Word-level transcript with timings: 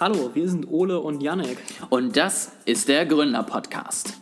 Hallo, 0.00 0.30
wir 0.34 0.48
sind 0.48 0.68
Ole 0.72 0.98
und 0.98 1.22
Janek. 1.22 1.56
Und 1.88 2.16
das 2.16 2.50
ist 2.64 2.88
der 2.88 3.06
Gründer-Podcast. 3.06 4.14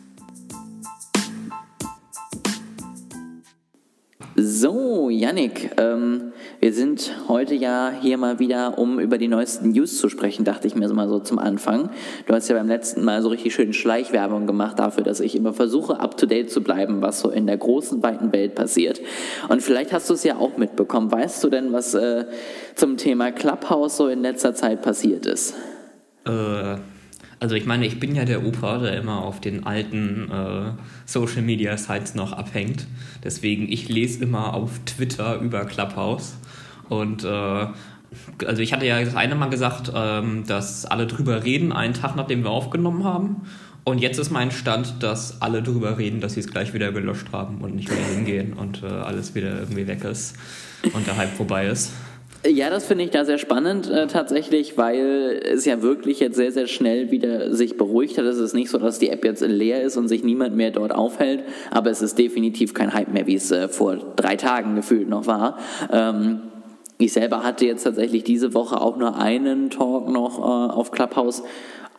So, 4.35 5.09
Yannick, 5.09 5.71
ähm, 5.77 6.31
wir 6.63 6.71
sind 6.71 7.11
heute 7.27 7.55
ja 7.55 7.91
hier 8.01 8.17
mal 8.17 8.39
wieder, 8.39 8.77
um 8.77 8.97
über 8.97 9.17
die 9.17 9.27
neuesten 9.27 9.71
News 9.71 9.97
zu 9.97 10.07
sprechen, 10.07 10.45
dachte 10.45 10.65
ich 10.65 10.75
mir 10.75 10.87
so 10.87 10.93
mal 10.93 11.09
so 11.09 11.19
zum 11.19 11.37
Anfang. 11.37 11.89
Du 12.25 12.33
hast 12.33 12.47
ja 12.47 12.55
beim 12.55 12.69
letzten 12.69 13.03
Mal 13.03 13.21
so 13.21 13.27
richtig 13.27 13.53
schön 13.53 13.73
Schleichwerbung 13.73 14.47
gemacht 14.47 14.79
dafür, 14.79 15.03
dass 15.03 15.19
ich 15.19 15.35
immer 15.35 15.51
versuche, 15.51 15.99
up-to-date 15.99 16.49
zu 16.49 16.63
bleiben, 16.63 17.01
was 17.01 17.19
so 17.19 17.29
in 17.29 17.47
der 17.47 17.57
großen, 17.57 18.01
weiten 18.01 18.31
Welt 18.31 18.55
passiert. 18.55 19.01
Und 19.49 19.61
vielleicht 19.61 19.91
hast 19.91 20.09
du 20.09 20.13
es 20.13 20.23
ja 20.23 20.37
auch 20.37 20.55
mitbekommen. 20.55 21.11
Weißt 21.11 21.43
du 21.43 21.49
denn, 21.49 21.73
was 21.73 21.95
äh, 21.95 22.27
zum 22.75 22.95
Thema 22.95 23.33
Clubhouse 23.33 23.97
so 23.97 24.07
in 24.07 24.21
letzter 24.21 24.55
Zeit 24.55 24.81
passiert 24.81 25.25
ist? 25.25 25.55
Äh 26.25 26.77
also 27.43 27.55
ich 27.55 27.65
meine, 27.65 27.85
ich 27.85 27.99
bin 27.99 28.15
ja 28.15 28.23
der 28.23 28.45
Opa, 28.45 28.77
der 28.77 28.95
immer 28.95 29.21
auf 29.21 29.41
den 29.41 29.65
alten 29.65 30.31
äh, 30.31 30.71
Social 31.05 31.41
Media 31.41 31.75
Sites 31.75 32.15
noch 32.15 32.31
abhängt. 32.31 32.87
Deswegen, 33.21 33.69
ich 33.69 33.89
lese 33.89 34.23
immer 34.23 34.53
auf 34.53 34.79
Twitter 34.85 35.41
über 35.41 35.65
Clubhouse. 35.65 36.37
Und 36.89 37.23
äh, 37.23 37.67
also 38.45 38.61
ich 38.61 38.73
hatte 38.73 38.85
ja 38.85 39.03
das 39.03 39.15
eine 39.15 39.35
Mal 39.35 39.49
gesagt, 39.49 39.91
ähm, 39.95 40.43
dass 40.47 40.85
alle 40.85 41.07
drüber 41.07 41.43
reden, 41.43 41.71
einen 41.71 41.93
Tag 41.93 42.15
nachdem 42.15 42.43
wir 42.43 42.51
aufgenommen 42.51 43.03
haben. 43.03 43.43
Und 43.85 43.99
jetzt 43.99 44.17
ist 44.17 44.31
mein 44.31 44.51
Stand, 44.51 45.03
dass 45.03 45.41
alle 45.41 45.61
drüber 45.61 45.97
reden, 45.97 46.21
dass 46.21 46.35
sie 46.35 46.39
es 46.39 46.47
gleich 46.47 46.73
wieder 46.73 46.91
gelöscht 46.93 47.27
haben 47.33 47.59
und 47.61 47.75
nicht 47.75 47.89
mehr 47.89 48.05
hingehen 48.15 48.53
und 48.53 48.81
äh, 48.81 48.85
alles 48.85 49.35
wieder 49.35 49.59
irgendwie 49.59 49.87
weg 49.87 50.05
ist 50.05 50.35
und 50.93 51.05
der 51.05 51.17
Hype 51.17 51.33
vorbei 51.33 51.67
ist. 51.67 51.91
Ja, 52.45 52.69
das 52.69 52.85
finde 52.85 53.05
ich 53.05 53.09
da 53.09 53.23
sehr 53.23 53.37
spannend 53.37 53.89
äh, 53.89 54.07
tatsächlich, 54.07 54.77
weil 54.77 55.41
es 55.45 55.63
ja 55.63 55.81
wirklich 55.81 56.19
jetzt 56.19 56.35
sehr, 56.35 56.51
sehr 56.51 56.67
schnell 56.67 57.09
wieder 57.09 57.53
sich 57.53 57.77
beruhigt 57.77 58.17
hat. 58.17 58.25
Es 58.25 58.37
ist 58.37 58.53
nicht 58.53 58.69
so, 58.69 58.77
dass 58.77 58.99
die 58.99 59.09
App 59.09 59.23
jetzt 59.23 59.41
leer 59.41 59.81
ist 59.81 59.95
und 59.95 60.09
sich 60.09 60.25
niemand 60.25 60.55
mehr 60.55 60.71
dort 60.71 60.93
aufhält, 60.93 61.43
aber 61.71 61.89
es 61.89 62.01
ist 62.01 62.17
definitiv 62.17 62.73
kein 62.73 62.93
Hype 62.93 63.13
mehr, 63.13 63.27
wie 63.27 63.35
es 63.35 63.49
äh, 63.51 63.69
vor 63.69 63.95
drei 64.17 64.35
Tagen 64.35 64.75
gefühlt 64.75 65.07
noch 65.07 65.25
war. 65.25 65.57
Ähm, 65.91 66.41
ich 66.97 67.13
selber 67.13 67.43
hatte 67.43 67.65
jetzt 67.65 67.83
tatsächlich 67.83 68.23
diese 68.23 68.53
Woche 68.53 68.79
auch 68.79 68.97
nur 68.97 69.17
einen 69.17 69.69
Talk 69.69 70.09
noch 70.09 70.39
äh, 70.39 70.73
auf 70.73 70.91
Clubhouse 70.91 71.43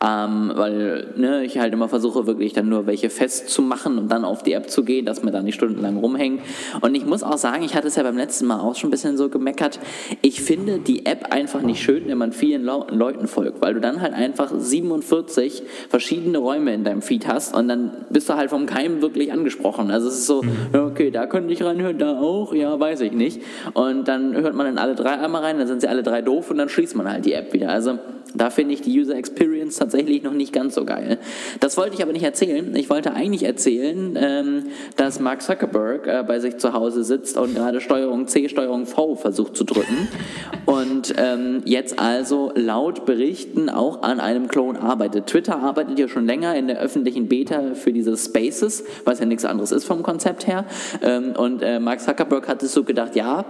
ähm, 0.01 0.51
weil 0.55 1.13
ne, 1.15 1.45
ich 1.45 1.57
halt 1.57 1.73
immer 1.73 1.87
versuche, 1.87 2.27
wirklich 2.27 2.53
dann 2.53 2.67
nur 2.67 2.85
welche 2.85 3.09
festzumachen 3.09 3.97
und 3.97 4.11
dann 4.11 4.25
auf 4.25 4.43
die 4.43 4.53
App 4.53 4.69
zu 4.69 4.83
gehen, 4.83 5.05
dass 5.05 5.23
man 5.23 5.31
da 5.31 5.41
nicht 5.41 5.55
stundenlang 5.55 5.97
rumhängt. 5.97 6.41
Und 6.81 6.95
ich 6.95 7.05
muss 7.05 7.23
auch 7.23 7.37
sagen, 7.37 7.63
ich 7.63 7.75
hatte 7.75 7.87
es 7.87 7.95
ja 7.95 8.03
beim 8.03 8.17
letzten 8.17 8.45
Mal 8.45 8.59
auch 8.59 8.75
schon 8.75 8.89
ein 8.89 8.91
bisschen 8.91 9.17
so 9.17 9.29
gemeckert, 9.29 9.79
ich 10.21 10.41
finde 10.41 10.79
die 10.79 11.05
App 11.05 11.33
einfach 11.33 11.61
nicht 11.61 11.81
schön, 11.81 12.03
wenn 12.07 12.17
man 12.17 12.33
vielen 12.33 12.63
Le 12.63 12.85
Leuten 12.89 13.27
folgt, 13.27 13.61
weil 13.61 13.73
du 13.73 13.79
dann 13.79 14.01
halt 14.01 14.13
einfach 14.13 14.51
47 14.55 15.63
verschiedene 15.89 16.39
Räume 16.39 16.73
in 16.73 16.83
deinem 16.83 17.01
Feed 17.01 17.27
hast 17.27 17.55
und 17.55 17.67
dann 17.67 17.91
bist 18.09 18.27
du 18.27 18.35
halt 18.35 18.49
vom 18.49 18.65
Keim 18.65 19.01
wirklich 19.01 19.31
angesprochen. 19.31 19.91
Also 19.91 20.09
es 20.09 20.15
ist 20.15 20.27
so, 20.27 20.43
mhm. 20.43 20.51
okay, 20.73 21.09
da 21.09 21.25
könnte 21.25 21.53
ich 21.53 21.63
reinhören, 21.63 21.97
da 21.97 22.19
auch, 22.19 22.53
ja, 22.53 22.77
weiß 22.77 23.01
ich 23.01 23.13
nicht. 23.13 23.41
Und 23.73 24.07
dann 24.07 24.35
hört 24.35 24.55
man 24.55 24.67
in 24.67 24.77
alle 24.77 24.95
drei 24.95 25.11
einmal 25.11 25.41
rein, 25.41 25.57
dann 25.57 25.67
sind 25.67 25.81
sie 25.81 25.87
alle 25.87 26.03
drei 26.03 26.21
doof 26.21 26.51
und 26.51 26.57
dann 26.57 26.69
schließt 26.69 26.95
man 26.95 27.09
halt 27.09 27.25
die 27.25 27.33
App 27.33 27.53
wieder. 27.53 27.69
Also 27.69 27.97
da 28.35 28.49
finde 28.49 28.73
ich 28.73 28.81
die 28.81 28.99
User 28.99 29.15
Experience 29.15 29.77
tatsächlich 29.85 30.23
noch 30.23 30.33
nicht 30.33 30.51
ganz 30.51 30.73
so 30.73 30.83
geil. 30.83 31.19
Das 31.59 31.77
wollte 31.77 31.95
ich 31.95 32.01
aber 32.01 32.11
nicht 32.11 32.23
erzählen. 32.23 32.75
Ich 32.75 32.89
wollte 32.89 33.13
eigentlich 33.13 33.43
erzählen, 33.43 34.17
ähm, 34.19 34.63
dass 34.97 35.19
Mark 35.19 35.43
Zuckerberg 35.43 36.07
äh, 36.07 36.23
bei 36.27 36.39
sich 36.39 36.57
zu 36.57 36.73
Hause 36.73 37.03
sitzt 37.03 37.37
und 37.37 37.53
gerade 37.53 37.81
Steuerung 37.81 38.27
C, 38.27 38.49
Steuerung 38.49 38.87
V 38.87 39.15
versucht 39.15 39.55
zu 39.55 39.63
drücken 39.63 40.07
und 40.65 41.13
ähm, 41.17 41.61
jetzt 41.65 41.99
also 41.99 42.51
laut 42.55 43.05
Berichten 43.05 43.69
auch 43.69 44.01
an 44.01 44.19
einem 44.19 44.47
Clone 44.47 44.81
arbeitet. 44.81 45.27
Twitter 45.27 45.59
arbeitet 45.59 45.99
ja 45.99 46.07
schon 46.07 46.25
länger 46.25 46.55
in 46.55 46.67
der 46.67 46.79
öffentlichen 46.79 47.27
Beta 47.27 47.75
für 47.75 47.93
diese 47.93 48.17
Spaces, 48.17 48.83
was 49.03 49.19
ja 49.19 49.27
nichts 49.27 49.45
anderes 49.45 49.71
ist 49.71 49.85
vom 49.85 50.01
Konzept 50.01 50.47
her. 50.47 50.65
Ähm, 51.03 51.33
und 51.37 51.61
äh, 51.61 51.79
Mark 51.79 52.01
Zuckerberg 52.01 52.47
hat 52.47 52.63
es 52.63 52.73
so 52.73 52.83
gedacht, 52.83 53.15
ja, 53.15 53.45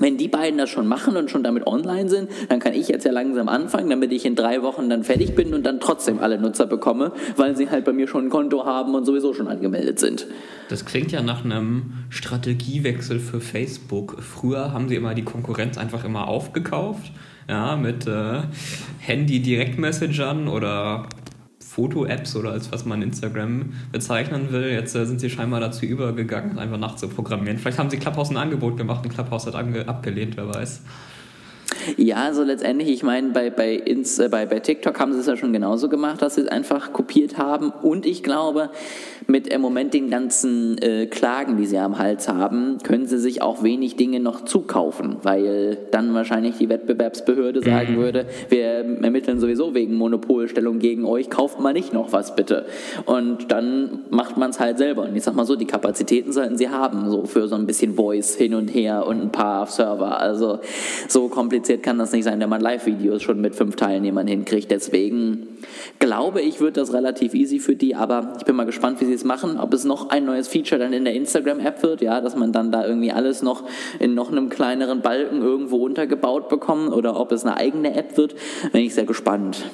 wenn 0.00 0.16
die 0.16 0.28
beiden 0.28 0.58
das 0.58 0.70
schon 0.70 0.86
machen 0.86 1.16
und 1.16 1.30
schon 1.30 1.44
damit 1.44 1.66
online 1.66 2.08
sind, 2.08 2.30
dann 2.48 2.58
kann 2.58 2.72
ich 2.74 2.88
jetzt 2.88 3.04
ja 3.04 3.12
langsam 3.12 3.48
anfangen, 3.48 3.88
damit 3.90 4.10
ich 4.12 4.24
in 4.24 4.34
drei 4.34 4.62
Wochen 4.62 4.90
dann 4.90 5.04
fertig 5.04 5.34
bin 5.34 5.54
und 5.54 5.64
dann 5.64 5.78
trotzdem 5.78 6.18
alle 6.18 6.38
Nutzer 6.40 6.66
bekomme, 6.66 7.12
weil 7.36 7.56
sie 7.56 7.70
halt 7.70 7.84
bei 7.84 7.92
mir 7.92 8.08
schon 8.08 8.26
ein 8.26 8.30
Konto 8.30 8.64
haben 8.64 8.94
und 8.94 9.04
sowieso 9.04 9.34
schon 9.34 9.46
angemeldet 9.46 10.00
sind. 10.00 10.26
Das 10.68 10.84
klingt 10.84 11.12
ja 11.12 11.22
nach 11.22 11.44
einem 11.44 11.92
Strategiewechsel 12.08 13.20
für 13.20 13.40
Facebook. 13.40 14.22
Früher 14.22 14.72
haben 14.72 14.88
sie 14.88 14.96
immer 14.96 15.14
die 15.14 15.24
Konkurrenz 15.24 15.78
einfach 15.78 16.04
immer 16.04 16.28
aufgekauft, 16.28 17.12
ja, 17.48 17.76
mit 17.76 18.06
äh, 18.06 18.42
Handy-Direktmessengern 19.00 20.48
oder 20.48 21.06
Foto-Apps 21.80 22.36
oder 22.36 22.52
als 22.52 22.70
was 22.72 22.84
man 22.84 23.00
Instagram 23.00 23.72
bezeichnen 23.90 24.52
will. 24.52 24.70
Jetzt 24.70 24.94
äh, 24.94 25.06
sind 25.06 25.18
sie 25.18 25.30
scheinbar 25.30 25.60
dazu 25.60 25.86
übergegangen, 25.86 26.58
einfach 26.58 26.76
nachzuprogrammieren. 26.76 27.58
Vielleicht 27.58 27.78
haben 27.78 27.88
sie 27.88 27.96
Clubhouse 27.96 28.30
ein 28.30 28.36
Angebot 28.36 28.76
gemacht 28.76 29.02
und 29.04 29.14
Clubhouse 29.14 29.46
hat 29.46 29.54
abgelehnt, 29.54 30.36
wer 30.36 30.48
weiß. 30.48 30.82
Ja, 31.96 32.16
also 32.16 32.42
letztendlich, 32.42 32.88
ich 32.88 33.02
meine, 33.02 33.30
bei, 33.30 33.50
bei, 33.50 33.74
Ins, 33.74 34.18
äh, 34.18 34.28
bei, 34.28 34.46
bei 34.46 34.60
TikTok 34.60 34.98
haben 34.98 35.12
sie 35.12 35.20
es 35.20 35.26
ja 35.26 35.36
schon 35.36 35.52
genauso 35.52 35.88
gemacht, 35.88 36.22
dass 36.22 36.34
sie 36.34 36.42
es 36.42 36.48
einfach 36.48 36.92
kopiert 36.92 37.38
haben. 37.38 37.70
Und 37.82 38.06
ich 38.06 38.22
glaube, 38.22 38.70
mit 39.26 39.48
im 39.48 39.60
Moment 39.60 39.94
den 39.94 40.10
ganzen 40.10 40.78
äh, 40.78 41.06
Klagen, 41.06 41.56
die 41.56 41.66
sie 41.66 41.78
am 41.78 41.98
Hals 41.98 42.28
haben, 42.28 42.78
können 42.82 43.06
sie 43.06 43.18
sich 43.18 43.42
auch 43.42 43.62
wenig 43.62 43.96
Dinge 43.96 44.20
noch 44.20 44.44
zukaufen, 44.44 45.16
weil 45.22 45.78
dann 45.90 46.14
wahrscheinlich 46.14 46.58
die 46.58 46.68
Wettbewerbsbehörde 46.68 47.62
sagen 47.62 47.94
mhm. 47.94 48.00
würde, 48.00 48.26
wir 48.48 48.66
ermitteln 49.02 49.40
sowieso 49.40 49.74
wegen 49.74 49.96
Monopolstellung 49.96 50.78
gegen 50.78 51.04
euch, 51.04 51.30
kauft 51.30 51.60
mal 51.60 51.72
nicht 51.72 51.92
noch 51.92 52.12
was 52.12 52.34
bitte. 52.36 52.66
Und 53.06 53.52
dann 53.52 54.00
macht 54.10 54.36
man 54.36 54.50
es 54.50 54.60
halt 54.60 54.78
selber. 54.78 55.02
Und 55.02 55.16
ich 55.16 55.22
sag 55.22 55.34
mal 55.34 55.46
so, 55.46 55.56
die 55.56 55.66
Kapazitäten 55.66 56.32
sollten 56.32 56.56
sie 56.56 56.68
haben, 56.68 57.10
so 57.10 57.24
für 57.24 57.48
so 57.48 57.54
ein 57.54 57.66
bisschen 57.66 57.94
Voice 57.94 58.34
hin 58.34 58.54
und 58.54 58.68
her 58.68 59.06
und 59.06 59.22
ein 59.22 59.32
paar 59.32 59.66
Server. 59.66 60.20
Also 60.20 60.58
so 61.08 61.28
kompliziert 61.28 61.69
kann 61.78 61.98
das 61.98 62.12
nicht 62.12 62.24
sein, 62.24 62.40
wenn 62.40 62.48
man 62.48 62.60
Live-Videos 62.60 63.22
schon 63.22 63.40
mit 63.40 63.54
fünf 63.54 63.76
Teilnehmern 63.76 64.26
hinkriegt. 64.26 64.70
Deswegen 64.70 65.48
glaube 65.98 66.40
ich, 66.40 66.60
wird 66.60 66.76
das 66.76 66.92
relativ 66.92 67.34
easy 67.34 67.58
für 67.58 67.76
die, 67.76 67.94
aber 67.94 68.34
ich 68.38 68.44
bin 68.44 68.56
mal 68.56 68.64
gespannt, 68.64 69.00
wie 69.00 69.04
sie 69.04 69.12
es 69.12 69.24
machen, 69.24 69.58
ob 69.58 69.72
es 69.74 69.84
noch 69.84 70.10
ein 70.10 70.24
neues 70.24 70.48
Feature 70.48 70.78
dann 70.78 70.92
in 70.92 71.04
der 71.04 71.14
Instagram-App 71.14 71.82
wird, 71.82 72.02
ja, 72.02 72.20
dass 72.20 72.36
man 72.36 72.52
dann 72.52 72.72
da 72.72 72.86
irgendwie 72.86 73.12
alles 73.12 73.42
noch 73.42 73.64
in 73.98 74.14
noch 74.14 74.30
einem 74.30 74.48
kleineren 74.48 75.00
Balken 75.00 75.42
irgendwo 75.42 75.76
untergebaut 75.76 76.48
bekommt 76.48 76.92
oder 76.92 77.18
ob 77.18 77.32
es 77.32 77.44
eine 77.44 77.56
eigene 77.56 77.94
App 77.94 78.16
wird, 78.16 78.34
bin 78.72 78.82
ich 78.82 78.94
sehr 78.94 79.04
gespannt. 79.04 79.64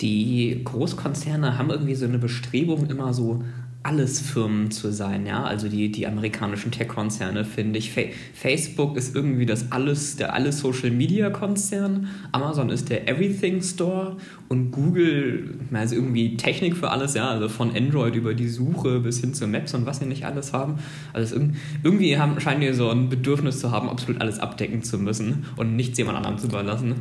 Die 0.00 0.60
Großkonzerne 0.64 1.56
haben 1.56 1.70
irgendwie 1.70 1.94
so 1.94 2.04
eine 2.04 2.18
Bestrebung, 2.18 2.88
immer 2.90 3.14
so 3.14 3.42
alles 3.84 4.18
Firmen 4.18 4.70
zu 4.70 4.90
sein, 4.90 5.26
ja, 5.26 5.44
also 5.44 5.68
die, 5.68 5.92
die 5.92 6.06
amerikanischen 6.06 6.70
Tech-Konzerne, 6.70 7.44
finde 7.44 7.78
ich. 7.78 7.92
Fa 7.92 8.00
Facebook 8.32 8.96
ist 8.96 9.14
irgendwie 9.14 9.44
das 9.44 9.70
alles, 9.72 10.16
der 10.16 10.32
alles 10.32 10.60
Social-Media-Konzern, 10.60 12.08
Amazon 12.32 12.70
ist 12.70 12.88
der 12.88 13.06
Everything 13.06 13.60
Store 13.60 14.16
und 14.48 14.70
Google, 14.70 15.58
also 15.74 15.96
irgendwie 15.96 16.38
Technik 16.38 16.78
für 16.78 16.90
alles, 16.90 17.12
ja, 17.12 17.28
also 17.28 17.50
von 17.50 17.76
Android 17.76 18.14
über 18.14 18.32
die 18.32 18.48
Suche 18.48 19.00
bis 19.00 19.20
hin 19.20 19.34
zu 19.34 19.46
Maps 19.46 19.74
und 19.74 19.84
was 19.84 19.98
sie 19.98 20.06
nicht 20.06 20.24
alles 20.24 20.54
haben. 20.54 20.78
Also 21.12 21.36
irgendwie 21.82 22.16
haben, 22.16 22.40
scheinen 22.40 22.62
die 22.62 22.72
so 22.72 22.88
ein 22.88 23.10
Bedürfnis 23.10 23.60
zu 23.60 23.70
haben, 23.70 23.90
absolut 23.90 24.18
alles 24.18 24.40
abdecken 24.40 24.82
zu 24.82 24.98
müssen 24.98 25.44
und 25.56 25.76
nichts 25.76 25.98
jemand 25.98 26.16
anderem 26.16 26.38
zu 26.38 26.46
überlassen. 26.46 26.94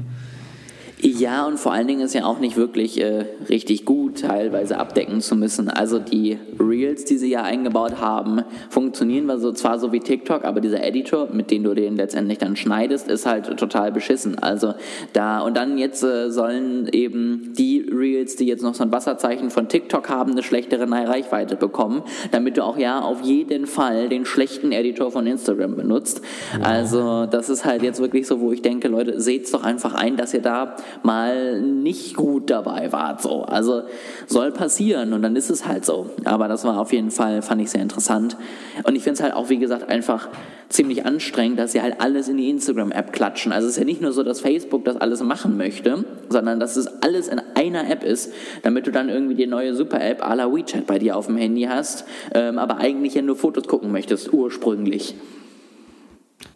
Ja, 1.06 1.46
und 1.46 1.60
vor 1.60 1.74
allen 1.74 1.86
Dingen 1.86 2.00
ist 2.00 2.14
ja 2.14 2.24
auch 2.24 2.40
nicht 2.40 2.56
wirklich 2.56 3.02
äh, 3.02 3.26
richtig 3.50 3.84
gut, 3.84 4.22
teilweise 4.22 4.80
abdecken 4.80 5.20
zu 5.20 5.36
müssen. 5.36 5.68
Also 5.68 6.00
die 6.00 6.40
Reels, 6.58 7.04
die 7.04 7.18
sie 7.18 7.30
ja 7.30 7.42
eingebaut 7.44 8.00
haben, 8.00 8.44
funktionieren 8.70 9.30
so, 9.38 9.52
zwar 9.52 9.80
so 9.80 9.92
wie 9.92 10.00
TikTok, 10.00 10.46
aber 10.46 10.62
dieser 10.62 10.82
Editor, 10.82 11.28
mit 11.34 11.52
dem 11.52 11.64
du 11.66 11.74
den 11.74 11.98
letztendlich 11.98 12.38
dann 12.38 12.56
schneidest, 12.56 13.10
ist 13.10 13.26
halt 13.26 13.58
total 13.58 13.92
beschissen. 13.92 14.40
Also 14.40 14.76
da, 15.12 15.42
und 15.42 15.58
dann 15.58 15.78
jetzt 15.78 16.04
äh, 16.04 16.32
sollen 16.32 16.88
eben 16.94 17.52
die 17.52 17.82
Reels, 17.82 18.38
die 18.38 18.46
jetzt 18.46 18.64
noch 18.64 18.74
so 18.74 18.86
ein 18.86 18.94
Wasserzeichen 18.94 19.50
von 19.50 19.68
TikTok 19.68 20.08
haben, 20.08 20.32
eine 20.32 20.42
schlechtere 20.42 20.90
Reichweite 20.90 21.58
bekommen, 21.58 22.04
damit 22.32 22.56
du 22.56 22.64
auch 22.64 22.78
ja 22.78 23.02
auf 23.02 23.24
jeden 23.24 23.68
Fall 23.68 24.08
den 24.08 24.24
schlechten 24.24 24.72
Editor 24.72 25.12
von 25.12 25.28
Instagram 25.28 25.76
benutzt. 25.76 26.22
Also 26.62 27.26
das 27.26 27.50
ist 27.50 27.66
halt 27.66 27.84
jetzt 27.84 28.00
wirklich 28.00 28.26
so, 28.26 28.40
wo 28.40 28.54
ich 28.54 28.62
denke, 28.62 28.88
Leute, 28.88 29.20
seht's 29.20 29.52
doch 29.52 29.64
einfach 29.64 29.96
ein, 29.96 30.16
dass 30.16 30.34
ihr 30.34 30.42
da 30.42 30.78
mal 31.02 31.62
nicht 31.62 32.16
gut 32.16 32.50
dabei 32.50 32.92
wart. 32.92 33.22
So. 33.22 33.44
Also 33.44 33.84
soll 34.28 34.52
passieren 34.52 35.14
und 35.14 35.22
dann 35.22 35.36
ist 35.36 35.50
es 35.50 35.68
halt 35.68 35.86
so. 35.86 36.10
Aber 36.26 36.48
das 36.48 36.64
war 36.64 36.80
auf 36.80 36.94
jeden 36.94 37.12
Fall, 37.12 37.42
fand 37.42 37.62
ich 37.62 37.72
sehr 37.72 37.82
interessant. 37.82 38.38
Und 38.84 38.96
ich 38.96 39.04
finde 39.04 39.16
es 39.16 39.24
halt 39.24 39.34
auch, 39.34 39.50
wie 39.50 39.58
gesagt, 39.58 39.90
einfach 39.90 40.30
ziemlich 40.70 41.06
anstrengend, 41.06 41.60
dass 41.60 41.72
sie 41.72 41.82
halt 41.82 42.02
alles 42.02 42.28
in 42.28 42.38
die 42.38 42.50
Instagram-App 42.50 43.14
klatschen. 43.14 43.52
Also 43.52 43.68
es 43.68 43.74
ist 43.74 43.80
ja 43.80 43.86
nicht 43.86 44.02
nur 44.02 44.12
so, 44.12 44.24
dass 44.24 44.42
Facebook 44.42 44.84
das 44.86 44.98
alles 44.98 45.22
machen 45.22 45.56
möchte, 45.56 46.04
sondern 46.30 46.60
dass 46.60 46.76
es 46.76 46.88
alles 47.04 47.28
in 47.28 47.40
einer 47.56 47.90
App 47.90 48.04
ist, 48.04 48.34
damit 48.64 48.88
du 48.88 48.92
dann 48.92 49.10
irgendwie 49.10 49.36
die 49.36 49.48
neue 49.48 49.76
Super-App 49.76 50.24
à 50.24 50.36
la 50.36 50.52
WeChat 50.52 50.88
bei 50.88 50.98
dir 51.00 51.16
auf 51.16 51.28
dem 51.28 51.38
Handy 51.38 51.64
hast, 51.64 52.06
ähm, 52.34 52.58
aber 52.58 52.78
eigentlich 52.78 53.14
ja 53.14 53.22
nur 53.22 53.36
Fotos 53.36 53.68
gucken 53.68 53.92
möchtest, 53.92 54.34
ursprünglich. 54.34 55.16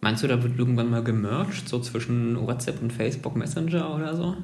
Meinst 0.08 0.24
du, 0.24 0.28
da 0.30 0.42
wird 0.42 0.58
irgendwann 0.58 0.90
mal 0.90 1.04
gemerged, 1.04 1.68
so 1.68 1.80
zwischen 1.80 2.38
WhatsApp 2.48 2.82
und 2.82 2.94
Facebook 2.94 3.36
Messenger 3.36 3.94
oder 3.94 4.16
so? 4.16 4.36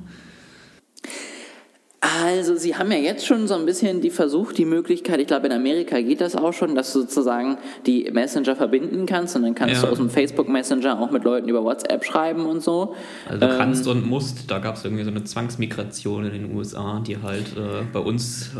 Also, 2.02 2.58
sie 2.58 2.76
haben 2.76 2.92
ja 2.92 2.98
jetzt 2.98 3.26
schon 3.26 3.48
so 3.48 3.54
ein 3.54 3.66
bisschen 3.66 4.02
die 4.02 4.10
versucht, 4.10 4.58
die 4.58 4.66
Möglichkeit, 4.66 5.22
ich 5.22 5.28
glaube, 5.28 5.46
in 5.46 5.54
Amerika 5.54 6.02
geht 6.02 6.20
das 6.20 6.36
auch 6.36 6.52
schon, 6.52 6.76
dass 6.76 6.92
du 6.92 7.00
sozusagen 7.04 7.58
die 7.86 8.12
Messenger 8.12 8.58
verbinden 8.58 9.06
kannst 9.06 9.38
und 9.38 9.44
dann 9.44 9.56
kannst 9.56 9.76
Ja. 9.76 9.84
du 9.84 9.88
aus 9.94 10.00
dem 10.00 10.10
Facebook 10.10 10.50
Messenger 10.50 11.00
auch 11.00 11.12
mit 11.12 11.24
Leuten 11.24 11.48
über 11.48 11.64
WhatsApp 11.64 12.04
schreiben 12.04 12.46
und 12.46 12.62
so. 12.62 12.94
Also 13.26 13.40
du 13.40 13.46
Ähm, 13.54 13.58
kannst 13.58 13.88
und 13.88 14.06
musst, 14.06 14.52
da 14.52 14.60
gab 14.60 14.76
es 14.76 14.84
irgendwie 14.84 15.06
so 15.06 15.12
eine 15.12 15.24
Zwangsmigration 15.24 16.26
in 16.26 16.32
den 16.34 16.54
USA, 16.58 17.00
die 17.08 17.22
halt 17.22 17.56
äh, 17.56 17.84
bei 17.94 18.00
uns, 18.00 18.52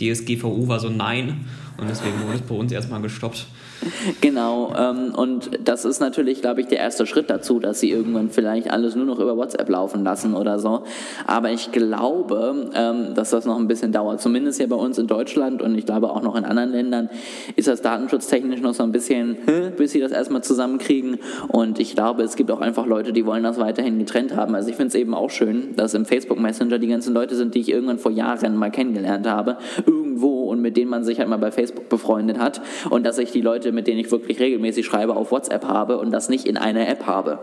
äh, 0.00 0.14
DSGVO 0.14 0.68
war 0.68 0.78
so 0.78 0.88
nein 0.88 1.46
und 1.78 1.90
deswegen 1.90 2.22
wurde 2.22 2.36
es 2.36 2.42
bei 2.42 2.54
uns 2.54 2.70
erstmal 2.70 3.02
gestoppt. 3.02 3.44
Genau, 4.20 4.72
ähm, 4.76 5.14
und 5.14 5.50
das 5.64 5.84
ist 5.84 6.00
natürlich, 6.00 6.40
glaube 6.40 6.60
ich, 6.60 6.66
der 6.66 6.78
erste 6.78 7.06
Schritt 7.06 7.30
dazu, 7.30 7.60
dass 7.60 7.80
sie 7.80 7.90
irgendwann 7.90 8.30
vielleicht 8.30 8.70
alles 8.70 8.96
nur 8.96 9.06
noch 9.06 9.18
über 9.18 9.36
WhatsApp 9.36 9.68
laufen 9.68 10.04
lassen 10.04 10.34
oder 10.34 10.58
so. 10.58 10.82
Aber 11.26 11.50
ich 11.50 11.72
glaube, 11.72 12.70
ähm, 12.74 13.14
dass 13.14 13.30
das 13.30 13.44
noch 13.44 13.58
ein 13.58 13.68
bisschen 13.68 13.92
dauert. 13.92 14.20
Zumindest 14.20 14.58
hier 14.58 14.68
bei 14.68 14.76
uns 14.76 14.98
in 14.98 15.06
Deutschland 15.06 15.62
und 15.62 15.76
ich 15.76 15.86
glaube 15.86 16.10
auch 16.10 16.22
noch 16.22 16.36
in 16.36 16.44
anderen 16.44 16.70
Ländern 16.70 17.10
ist 17.56 17.68
das 17.68 17.82
datenschutztechnisch 17.82 18.60
noch 18.60 18.74
so 18.74 18.82
ein 18.82 18.92
bisschen, 18.92 19.36
hm, 19.46 19.72
bis 19.76 19.92
sie 19.92 20.00
das 20.00 20.12
erstmal 20.12 20.42
zusammenkriegen. 20.42 21.18
Und 21.48 21.78
ich 21.78 21.94
glaube, 21.94 22.22
es 22.22 22.36
gibt 22.36 22.50
auch 22.50 22.60
einfach 22.60 22.86
Leute, 22.86 23.12
die 23.12 23.26
wollen 23.26 23.42
das 23.42 23.58
weiterhin 23.58 23.98
getrennt 23.98 24.34
haben. 24.34 24.54
Also 24.54 24.68
ich 24.70 24.76
finde 24.76 24.88
es 24.88 24.94
eben 24.94 25.14
auch 25.14 25.30
schön, 25.30 25.76
dass 25.76 25.94
im 25.94 26.04
Facebook 26.04 26.38
Messenger 26.38 26.78
die 26.78 26.88
ganzen 26.88 27.14
Leute 27.14 27.36
sind, 27.36 27.54
die 27.54 27.60
ich 27.60 27.70
irgendwann 27.70 27.98
vor 27.98 28.12
Jahren 28.12 28.56
mal 28.56 28.70
kennengelernt 28.70 29.26
habe, 29.26 29.58
irgendwo 29.86 30.07
und 30.48 30.60
mit 30.60 30.76
denen 30.76 30.90
man 30.90 31.04
sich 31.04 31.18
halt 31.18 31.28
mal 31.28 31.36
bei 31.36 31.52
Facebook 31.52 31.88
befreundet 31.88 32.38
hat 32.38 32.60
und 32.90 33.04
dass 33.04 33.18
ich 33.18 33.30
die 33.30 33.40
Leute, 33.40 33.72
mit 33.72 33.86
denen 33.86 34.00
ich 34.00 34.10
wirklich 34.10 34.40
regelmäßig 34.40 34.86
schreibe, 34.86 35.16
auf 35.16 35.30
WhatsApp 35.30 35.64
habe 35.64 35.98
und 35.98 36.10
das 36.10 36.28
nicht 36.28 36.46
in 36.46 36.56
einer 36.56 36.88
App 36.88 37.06
habe. 37.06 37.38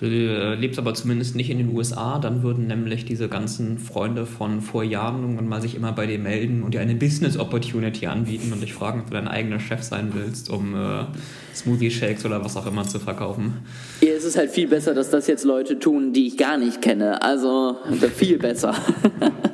Du 0.00 0.06
äh, 0.06 0.54
lebst 0.54 0.78
aber 0.78 0.94
zumindest 0.94 1.36
nicht 1.36 1.50
in 1.50 1.58
den 1.58 1.76
USA, 1.76 2.18
dann 2.18 2.42
würden 2.42 2.66
nämlich 2.68 3.04
diese 3.04 3.28
ganzen 3.28 3.78
Freunde 3.78 4.24
von 4.24 4.62
vor 4.62 4.82
Jahren 4.82 5.20
irgendwann 5.20 5.46
mal 5.46 5.60
sich 5.60 5.74
immer 5.74 5.92
bei 5.92 6.06
dir 6.06 6.18
melden 6.18 6.62
und 6.62 6.72
dir 6.72 6.80
eine 6.80 6.94
Business 6.94 7.38
Opportunity 7.38 8.06
anbieten 8.06 8.50
und 8.50 8.62
dich 8.62 8.72
fragen, 8.72 9.00
ob 9.00 9.08
du 9.08 9.12
dein 9.12 9.28
eigener 9.28 9.60
Chef 9.60 9.82
sein 9.82 10.12
willst, 10.14 10.48
um 10.48 10.74
äh, 10.74 11.04
Smoothie 11.54 11.90
Shakes 11.90 12.24
oder 12.24 12.42
was 12.42 12.56
auch 12.56 12.66
immer 12.66 12.84
zu 12.84 12.98
verkaufen. 12.98 13.58
Ja, 14.00 14.12
es 14.12 14.24
ist 14.24 14.38
halt 14.38 14.50
viel 14.50 14.68
besser, 14.68 14.94
dass 14.94 15.10
das 15.10 15.26
jetzt 15.26 15.44
Leute 15.44 15.78
tun, 15.78 16.14
die 16.14 16.28
ich 16.28 16.38
gar 16.38 16.56
nicht 16.56 16.80
kenne. 16.80 17.20
Also 17.20 17.76
viel 18.16 18.38
besser. 18.38 18.74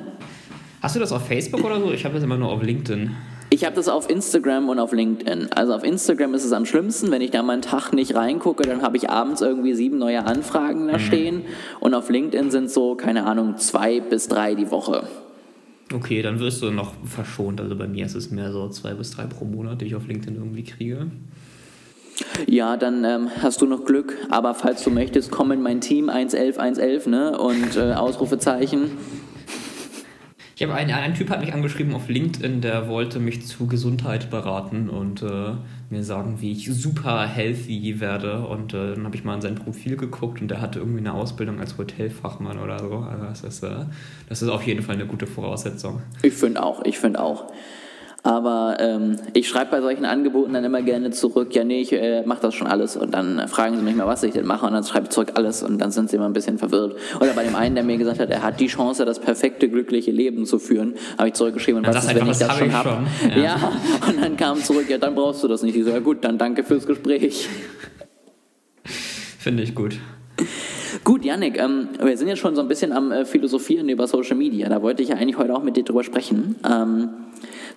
Hast 0.86 0.94
du 0.94 1.00
das 1.00 1.10
auf 1.10 1.26
Facebook 1.26 1.64
oder 1.64 1.80
so? 1.80 1.90
Ich 1.90 2.04
habe 2.04 2.14
das 2.14 2.22
immer 2.22 2.36
nur 2.36 2.48
auf 2.48 2.62
LinkedIn. 2.62 3.10
Ich 3.50 3.64
habe 3.64 3.74
das 3.74 3.88
auf 3.88 4.08
Instagram 4.08 4.68
und 4.68 4.78
auf 4.78 4.92
LinkedIn. 4.92 5.48
Also 5.50 5.74
auf 5.74 5.82
Instagram 5.82 6.32
ist 6.34 6.44
es 6.44 6.52
am 6.52 6.64
schlimmsten, 6.64 7.10
wenn 7.10 7.22
ich 7.22 7.32
da 7.32 7.42
mal 7.42 7.54
einen 7.54 7.62
Tag 7.62 7.92
nicht 7.92 8.14
reingucke, 8.14 8.62
dann 8.62 8.82
habe 8.82 8.96
ich 8.96 9.10
abends 9.10 9.40
irgendwie 9.40 9.74
sieben 9.74 9.98
neue 9.98 10.24
Anfragen 10.24 10.86
da 10.86 11.00
stehen. 11.00 11.42
Und 11.80 11.94
auf 11.94 12.08
LinkedIn 12.08 12.52
sind 12.52 12.70
so, 12.70 12.94
keine 12.94 13.26
Ahnung, 13.26 13.56
zwei 13.56 13.98
bis 13.98 14.28
drei 14.28 14.54
die 14.54 14.70
Woche. 14.70 15.08
Okay, 15.92 16.22
dann 16.22 16.38
wirst 16.38 16.62
du 16.62 16.70
noch 16.70 16.92
verschont. 17.04 17.60
Also 17.60 17.74
bei 17.74 17.88
mir 17.88 18.06
ist 18.06 18.14
es 18.14 18.30
mehr 18.30 18.52
so 18.52 18.68
zwei 18.68 18.94
bis 18.94 19.10
drei 19.10 19.24
pro 19.24 19.44
Monat, 19.44 19.80
die 19.80 19.86
ich 19.86 19.96
auf 19.96 20.06
LinkedIn 20.06 20.36
irgendwie 20.36 20.62
kriege. 20.62 21.08
Ja, 22.46 22.76
dann 22.76 23.02
ähm, 23.02 23.28
hast 23.42 23.60
du 23.60 23.66
noch 23.66 23.84
Glück. 23.84 24.16
Aber 24.30 24.54
falls 24.54 24.84
du 24.84 24.90
möchtest, 24.90 25.32
komm 25.32 25.50
in 25.50 25.62
mein 25.62 25.80
Team 25.80 26.08
111 26.08 26.60
111, 26.60 27.06
ne? 27.08 27.36
Und 27.36 27.76
äh, 27.76 27.94
Ausrufezeichen. 27.94 28.92
Ich 30.58 30.62
habe 30.62 30.72
einen, 30.72 30.90
ein 30.90 31.12
Typ 31.12 31.28
hat 31.28 31.40
mich 31.40 31.52
angeschrieben 31.52 31.94
auf 31.94 32.08
LinkedIn, 32.08 32.62
der 32.62 32.88
wollte 32.88 33.18
mich 33.18 33.46
zu 33.46 33.66
Gesundheit 33.66 34.30
beraten 34.30 34.88
und 34.88 35.20
äh, 35.20 35.52
mir 35.90 36.02
sagen, 36.02 36.40
wie 36.40 36.52
ich 36.52 36.72
super 36.72 37.26
healthy 37.26 38.00
werde. 38.00 38.40
Und 38.40 38.72
äh, 38.72 38.94
dann 38.94 39.04
habe 39.04 39.14
ich 39.14 39.22
mal 39.22 39.34
in 39.34 39.42
sein 39.42 39.54
Profil 39.54 39.98
geguckt 39.98 40.40
und 40.40 40.48
der 40.48 40.62
hatte 40.62 40.78
irgendwie 40.78 41.00
eine 41.00 41.12
Ausbildung 41.12 41.60
als 41.60 41.76
Hotelfachmann 41.76 42.58
oder 42.58 42.78
so. 42.78 42.94
Also 43.00 43.24
das 43.26 43.42
ist, 43.42 43.62
äh, 43.64 43.84
das 44.30 44.40
ist 44.40 44.48
auf 44.48 44.62
jeden 44.62 44.80
Fall 44.80 44.94
eine 44.94 45.04
gute 45.04 45.26
Voraussetzung. 45.26 46.00
Ich 46.22 46.32
finde 46.32 46.62
auch, 46.62 46.82
ich 46.86 46.98
finde 46.98 47.20
auch. 47.20 47.52
Aber 48.26 48.78
ähm, 48.80 49.18
ich 49.34 49.48
schreibe 49.48 49.70
bei 49.70 49.80
solchen 49.80 50.04
Angeboten 50.04 50.52
dann 50.52 50.64
immer 50.64 50.82
gerne 50.82 51.12
zurück, 51.12 51.54
ja 51.54 51.62
nee, 51.62 51.82
ich 51.82 51.92
äh, 51.92 52.24
mache 52.26 52.40
das 52.42 52.56
schon 52.56 52.66
alles. 52.66 52.96
Und 52.96 53.14
dann 53.14 53.38
äh, 53.38 53.46
fragen 53.46 53.76
sie 53.76 53.82
mich 53.82 53.94
mal, 53.94 54.08
was 54.08 54.24
ich 54.24 54.32
denn 54.32 54.46
mache 54.46 54.66
und 54.66 54.72
dann 54.72 54.82
schreibe 54.82 55.04
ich 55.04 55.10
zurück 55.10 55.30
alles 55.34 55.62
und 55.62 55.78
dann 55.78 55.92
sind 55.92 56.10
sie 56.10 56.16
immer 56.16 56.26
ein 56.26 56.32
bisschen 56.32 56.58
verwirrt. 56.58 56.96
Oder 57.20 57.34
bei 57.34 57.44
dem 57.44 57.54
einen, 57.54 57.76
der 57.76 57.84
mir 57.84 57.98
gesagt 57.98 58.18
hat, 58.18 58.28
er 58.30 58.42
hat 58.42 58.58
die 58.58 58.66
Chance, 58.66 59.04
das 59.04 59.20
perfekte, 59.20 59.68
glückliche 59.68 60.10
Leben 60.10 60.44
zu 60.44 60.58
führen, 60.58 60.94
habe 61.16 61.28
ich 61.28 61.34
zurückgeschrieben, 61.34 61.84
und 61.84 61.86
was 61.86 62.04
ist, 62.04 62.16
wenn 62.16 62.28
ich 62.28 62.38
das 62.38 62.58
schon 62.58 62.72
hab 62.72 62.86
habe? 62.86 63.06
Ja. 63.30 63.42
Ja. 63.42 63.72
und 64.08 64.20
dann 64.20 64.36
kam 64.36 64.60
zurück, 64.60 64.90
ja 64.90 64.98
dann 64.98 65.14
brauchst 65.14 65.44
du 65.44 65.48
das 65.48 65.62
nicht. 65.62 65.76
Ich 65.76 65.84
so, 65.84 65.90
ja 65.90 66.00
gut, 66.00 66.24
dann 66.24 66.36
danke 66.36 66.64
fürs 66.64 66.84
Gespräch. 66.84 67.48
Finde 69.38 69.62
ich 69.62 69.72
gut. 69.72 70.00
Gut, 71.06 71.24
Yannick, 71.24 71.56
ähm, 71.62 71.90
wir 72.02 72.18
sind 72.18 72.26
jetzt 72.26 72.40
schon 72.40 72.56
so 72.56 72.60
ein 72.60 72.66
bisschen 72.66 72.90
am 72.90 73.12
äh, 73.12 73.24
Philosophieren 73.24 73.88
über 73.88 74.08
Social 74.08 74.34
Media. 74.34 74.68
Da 74.68 74.82
wollte 74.82 75.04
ich 75.04 75.10
ja 75.10 75.14
eigentlich 75.14 75.38
heute 75.38 75.54
auch 75.54 75.62
mit 75.62 75.76
dir 75.76 75.84
drüber 75.84 76.02
sprechen. 76.02 76.56
Ähm, 76.68 77.10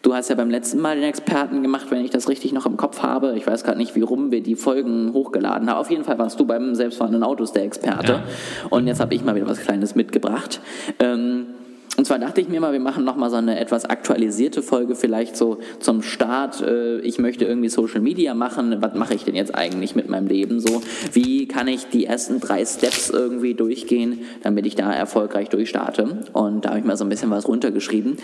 du 0.01 0.15
hast 0.15 0.29
ja 0.29 0.35
beim 0.35 0.49
letzten 0.49 0.79
Mal 0.81 0.95
den 0.95 1.03
Experten 1.03 1.61
gemacht, 1.61 1.91
wenn 1.91 2.03
ich 2.03 2.09
das 2.09 2.27
richtig 2.27 2.53
noch 2.53 2.65
im 2.65 2.75
Kopf 2.75 3.03
habe. 3.03 3.35
Ich 3.37 3.45
weiß 3.45 3.63
gerade 3.63 3.77
nicht, 3.77 3.93
wie 3.95 4.01
rum 4.01 4.31
wir 4.31 4.41
die 4.41 4.55
Folgen 4.55 5.13
hochgeladen 5.13 5.69
haben. 5.69 5.77
Auf 5.77 5.91
jeden 5.91 6.05
Fall 6.05 6.17
warst 6.17 6.39
du 6.39 6.45
beim 6.47 6.73
selbstfahrenden 6.73 7.21
Autos 7.21 7.53
der 7.53 7.65
Experte. 7.65 8.13
Ja. 8.13 8.23
Und 8.71 8.87
jetzt 8.87 8.99
habe 8.99 9.13
ich 9.13 9.23
mal 9.23 9.35
wieder 9.35 9.47
was 9.47 9.59
Kleines 9.59 9.93
mitgebracht. 9.93 10.59
Ähm, 10.97 11.49
und 11.97 12.05
zwar 12.05 12.19
dachte 12.19 12.39
ich 12.39 12.47
mir 12.47 12.61
mal, 12.61 12.71
wir 12.71 12.79
machen 12.79 13.03
nochmal 13.03 13.29
so 13.29 13.35
eine 13.35 13.59
etwas 13.59 13.85
aktualisierte 13.85 14.61
Folge, 14.61 14.95
vielleicht 14.95 15.35
so 15.35 15.57
zum 15.79 16.01
Start. 16.01 16.61
Äh, 16.61 16.99
ich 16.99 17.19
möchte 17.19 17.45
irgendwie 17.45 17.69
Social 17.69 17.99
Media 17.99 18.33
machen. 18.33 18.77
Was 18.79 18.93
mache 18.93 19.15
ich 19.15 19.25
denn 19.25 19.35
jetzt 19.35 19.53
eigentlich 19.53 19.95
mit 19.95 20.07
meinem 20.07 20.27
Leben 20.27 20.59
so? 20.59 20.81
Wie 21.11 21.47
kann 21.47 21.67
ich 21.67 21.87
die 21.87 22.05
ersten 22.05 22.39
drei 22.39 22.63
Steps 22.65 23.09
irgendwie 23.09 23.53
durchgehen, 23.53 24.19
damit 24.43 24.65
ich 24.65 24.75
da 24.75 24.93
erfolgreich 24.93 25.49
durchstarte? 25.49 26.19
Und 26.31 26.65
da 26.65 26.69
habe 26.69 26.79
ich 26.79 26.85
mal 26.85 26.95
so 26.95 27.03
ein 27.03 27.09
bisschen 27.09 27.31
was 27.31 27.47
runtergeschrieben. 27.47 28.17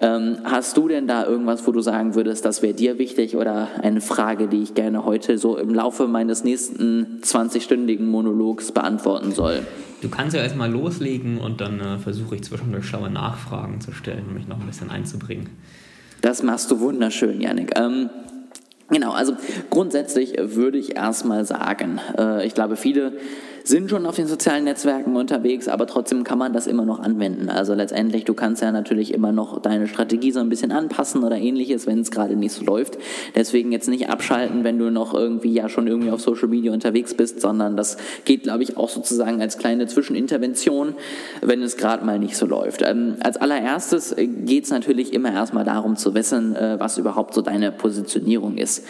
Ähm, 0.00 0.38
hast 0.44 0.76
du 0.76 0.88
denn 0.88 1.06
da 1.06 1.24
irgendwas, 1.24 1.66
wo 1.66 1.72
du 1.72 1.80
sagen 1.80 2.14
würdest, 2.14 2.44
das 2.44 2.62
wäre 2.62 2.74
dir 2.74 2.98
wichtig 2.98 3.36
oder 3.36 3.68
eine 3.80 4.00
Frage, 4.00 4.48
die 4.48 4.62
ich 4.62 4.74
gerne 4.74 5.04
heute 5.04 5.38
so 5.38 5.56
im 5.56 5.72
Laufe 5.72 6.08
meines 6.08 6.44
nächsten 6.44 7.20
20-stündigen 7.22 8.04
Monologs 8.04 8.72
beantworten 8.72 9.32
soll? 9.32 9.60
Du 10.04 10.10
kannst 10.10 10.36
ja 10.36 10.42
erstmal 10.42 10.70
loslegen 10.70 11.38
und 11.38 11.62
dann 11.62 11.80
äh, 11.80 11.98
versuche 11.98 12.34
ich 12.34 12.44
zwischendurch 12.44 12.84
schlaue 12.84 13.08
Nachfragen 13.08 13.80
zu 13.80 13.90
stellen, 13.92 14.26
um 14.28 14.34
mich 14.34 14.46
noch 14.46 14.60
ein 14.60 14.66
bisschen 14.66 14.90
einzubringen. 14.90 15.48
Das 16.20 16.42
machst 16.42 16.70
du 16.70 16.78
wunderschön, 16.78 17.40
Yannick. 17.40 17.72
Ähm, 17.78 18.10
genau, 18.90 19.12
also 19.12 19.34
grundsätzlich 19.70 20.34
würde 20.38 20.76
ich 20.76 20.94
erstmal 20.94 21.46
sagen, 21.46 22.00
äh, 22.18 22.46
ich 22.46 22.52
glaube, 22.52 22.76
viele 22.76 23.14
sind 23.66 23.88
schon 23.88 24.04
auf 24.04 24.16
den 24.16 24.26
sozialen 24.26 24.64
Netzwerken 24.64 25.16
unterwegs, 25.16 25.68
aber 25.68 25.86
trotzdem 25.86 26.22
kann 26.22 26.38
man 26.38 26.52
das 26.52 26.66
immer 26.66 26.84
noch 26.84 27.00
anwenden. 27.00 27.48
Also 27.48 27.72
letztendlich, 27.72 28.24
du 28.24 28.34
kannst 28.34 28.60
ja 28.60 28.70
natürlich 28.70 29.14
immer 29.14 29.32
noch 29.32 29.62
deine 29.62 29.88
Strategie 29.88 30.32
so 30.32 30.40
ein 30.40 30.50
bisschen 30.50 30.70
anpassen 30.70 31.24
oder 31.24 31.38
ähnliches, 31.38 31.86
wenn 31.86 32.00
es 32.00 32.10
gerade 32.10 32.36
nicht 32.36 32.52
so 32.52 32.62
läuft. 32.62 32.98
Deswegen 33.34 33.72
jetzt 33.72 33.88
nicht 33.88 34.10
abschalten, 34.10 34.64
wenn 34.64 34.78
du 34.78 34.90
noch 34.90 35.14
irgendwie 35.14 35.54
ja 35.54 35.70
schon 35.70 35.86
irgendwie 35.86 36.10
auf 36.10 36.20
Social 36.20 36.48
Media 36.48 36.74
unterwegs 36.74 37.14
bist, 37.14 37.40
sondern 37.40 37.74
das 37.74 37.96
geht, 38.26 38.42
glaube 38.42 38.62
ich, 38.62 38.76
auch 38.76 38.90
sozusagen 38.90 39.40
als 39.40 39.56
kleine 39.56 39.86
Zwischenintervention, 39.86 40.94
wenn 41.40 41.62
es 41.62 41.78
gerade 41.78 42.04
mal 42.04 42.18
nicht 42.18 42.36
so 42.36 42.44
läuft. 42.44 42.82
Ähm, 42.86 43.16
als 43.20 43.38
allererstes 43.38 44.14
geht 44.16 44.64
es 44.64 44.70
natürlich 44.70 45.14
immer 45.14 45.32
erstmal 45.32 45.64
darum 45.64 45.96
zu 45.96 46.14
wissen, 46.14 46.54
äh, 46.54 46.78
was 46.78 46.98
überhaupt 46.98 47.32
so 47.32 47.40
deine 47.40 47.72
Positionierung 47.72 48.58
ist. 48.58 48.84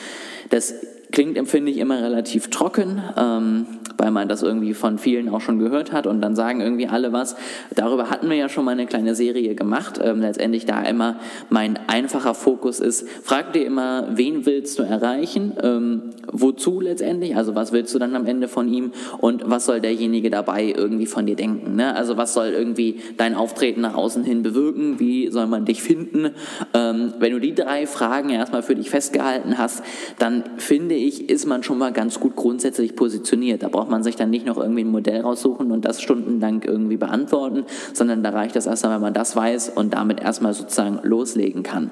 Das 0.51 0.75
klingt, 1.13 1.39
empfinde 1.39 1.71
ich, 1.71 1.79
immer 1.79 2.03
relativ 2.03 2.51
trocken, 2.51 3.01
ähm, 3.17 3.67
weil 3.99 4.11
man 4.11 4.29
das 4.29 4.43
irgendwie 4.43 4.75
von 4.75 4.99
vielen 4.99 5.29
auch 5.29 5.41
schon 5.41 5.59
gehört 5.59 5.93
hat 5.93 6.07
und 6.07 6.21
dann 6.21 6.35
sagen 6.35 6.61
irgendwie 6.61 6.89
alle 6.89 7.13
was. 7.13 7.37
Darüber 7.75 8.11
hatten 8.11 8.29
wir 8.29 8.37
ja 8.37 8.49
schon 8.49 8.65
mal 8.65 8.73
eine 8.73 8.87
kleine 8.87 9.15
Serie 9.15 9.55
gemacht. 9.55 10.01
Ähm, 10.03 10.21
letztendlich 10.21 10.67
da 10.67 10.83
immer 10.83 11.17
mein 11.51 11.79
einfacher 11.87 12.35
Fokus 12.35 12.81
ist, 12.81 13.09
frag 13.23 13.53
dir 13.53 13.65
immer, 13.65 14.09
wen 14.11 14.47
willst 14.47 14.79
du 14.79 14.83
erreichen, 14.83 15.53
ähm, 15.63 16.03
wozu 16.31 16.81
letztendlich, 16.81 17.37
also 17.37 17.55
was 17.55 17.73
willst 17.73 17.95
du 17.95 17.99
dann 17.99 18.15
am 18.17 18.27
Ende 18.27 18.49
von 18.49 18.69
ihm 18.69 18.93
und 19.19 19.49
was 19.49 19.67
soll 19.67 19.81
derjenige 19.81 20.31
dabei 20.31 20.73
irgendwie 20.77 21.07
von 21.07 21.27
dir 21.27 21.37
denken. 21.37 21.77
Ne? 21.77 21.95
Also 21.95 22.17
was 22.17 22.35
soll 22.35 22.49
irgendwie 22.49 23.01
dein 23.17 23.35
Auftreten 23.35 23.81
nach 23.81 23.95
außen 23.95 24.25
hin 24.25 24.43
bewirken, 24.43 24.99
wie 24.99 25.31
soll 25.31 25.47
man 25.47 25.65
dich 25.65 25.83
finden. 25.83 26.31
Ähm, 26.73 27.13
wenn 27.19 27.33
du 27.33 27.39
die 27.39 27.55
drei 27.55 27.87
Fragen 27.87 28.31
erstmal 28.31 28.63
für 28.63 28.75
dich 28.75 28.91
festgehalten 28.91 29.59
hast, 29.59 29.83
dann 30.19 30.45
finde 30.57 30.95
ich, 30.95 31.29
ist 31.29 31.47
man 31.47 31.63
schon 31.63 31.79
mal 31.79 31.93
ganz 31.93 32.21
gut 32.21 32.37
grundsätzlich 32.37 32.97
positioniert. 32.97 33.63
Da 33.63 33.69
man 33.89 34.03
sich 34.03 34.17
dann 34.17 34.31
nicht 34.31 34.47
noch 34.47 34.57
irgendwie 34.57 34.85
ein 34.85 34.91
Modell 34.91 35.21
raussuchen 35.21 35.71
und 35.71 35.85
das 35.85 36.01
stundenlang 36.01 36.63
irgendwie 36.63 36.97
beantworten, 36.97 37.65
sondern 37.93 38.23
da 38.23 38.31
reicht 38.31 38.57
das 38.57 38.67
erstmal, 38.67 38.95
wenn 38.95 39.03
man 39.03 39.15
das 39.15 39.37
weiß 39.37 39.71
und 39.71 39.95
damit 39.95 40.21
erstmal 40.21 40.55
sozusagen 40.55 41.01
loslegen 41.03 41.63
kann. 41.63 41.91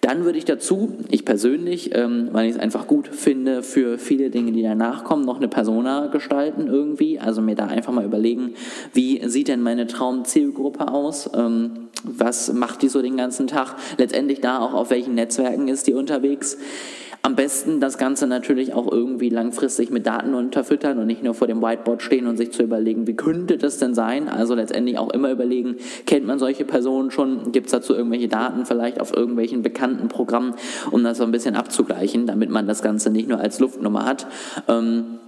Dann 0.00 0.24
würde 0.24 0.38
ich 0.38 0.44
dazu, 0.44 0.92
ich 1.10 1.24
persönlich, 1.24 1.94
ähm, 1.96 2.28
weil 2.30 2.46
ich 2.48 2.54
es 2.54 2.60
einfach 2.60 2.86
gut 2.86 3.08
finde, 3.08 3.64
für 3.64 3.98
viele 3.98 4.30
Dinge, 4.30 4.52
die 4.52 4.62
danach 4.62 5.02
kommen, 5.02 5.24
noch 5.24 5.38
eine 5.38 5.48
Persona 5.48 6.06
gestalten 6.06 6.68
irgendwie. 6.68 7.18
Also 7.18 7.42
mir 7.42 7.56
da 7.56 7.66
einfach 7.66 7.92
mal 7.92 8.04
überlegen, 8.04 8.54
wie 8.94 9.20
sieht 9.28 9.48
denn 9.48 9.60
meine 9.60 9.88
Traumzielgruppe 9.88 10.86
aus? 10.88 11.28
Ähm, 11.34 11.88
was 12.04 12.52
macht 12.52 12.82
die 12.82 12.88
so 12.88 13.02
den 13.02 13.16
ganzen 13.16 13.48
Tag? 13.48 13.74
Letztendlich 13.96 14.40
da 14.40 14.60
auch, 14.60 14.72
auf 14.72 14.90
welchen 14.90 15.14
Netzwerken 15.16 15.66
ist 15.66 15.88
die 15.88 15.94
unterwegs? 15.94 16.56
Am 17.22 17.34
besten 17.34 17.80
das 17.80 17.98
Ganze 17.98 18.26
natürlich 18.26 18.72
auch 18.74 18.90
irgendwie 18.90 19.28
langfristig 19.28 19.90
mit 19.90 20.06
Daten 20.06 20.34
unterfüttern 20.34 20.98
und 20.98 21.06
nicht 21.06 21.22
nur 21.22 21.34
vor 21.34 21.48
dem 21.48 21.60
Whiteboard 21.60 22.00
stehen 22.00 22.26
und 22.26 22.36
sich 22.36 22.52
zu 22.52 22.62
überlegen, 22.62 23.06
wie 23.06 23.16
könnte 23.16 23.58
das 23.58 23.78
denn 23.78 23.94
sein? 23.94 24.28
Also 24.28 24.54
letztendlich 24.54 24.98
auch 24.98 25.10
immer 25.10 25.30
überlegen, 25.30 25.76
kennt 26.06 26.26
man 26.26 26.38
solche 26.38 26.64
Personen 26.64 27.10
schon? 27.10 27.50
Gibt 27.50 27.66
es 27.66 27.72
dazu 27.72 27.94
irgendwelche 27.94 28.28
Daten 28.28 28.64
vielleicht 28.66 29.00
auf 29.00 29.14
irgendwelchen 29.14 29.62
bekannten 29.62 30.08
Programmen, 30.08 30.54
um 30.92 31.02
das 31.02 31.18
so 31.18 31.24
ein 31.24 31.32
bisschen 31.32 31.56
abzugleichen, 31.56 32.26
damit 32.26 32.50
man 32.50 32.66
das 32.66 32.82
Ganze 32.82 33.10
nicht 33.10 33.28
nur 33.28 33.40
als 33.40 33.58
Luftnummer 33.58 34.04
hat. 34.04 34.26
Ähm, 34.68 35.18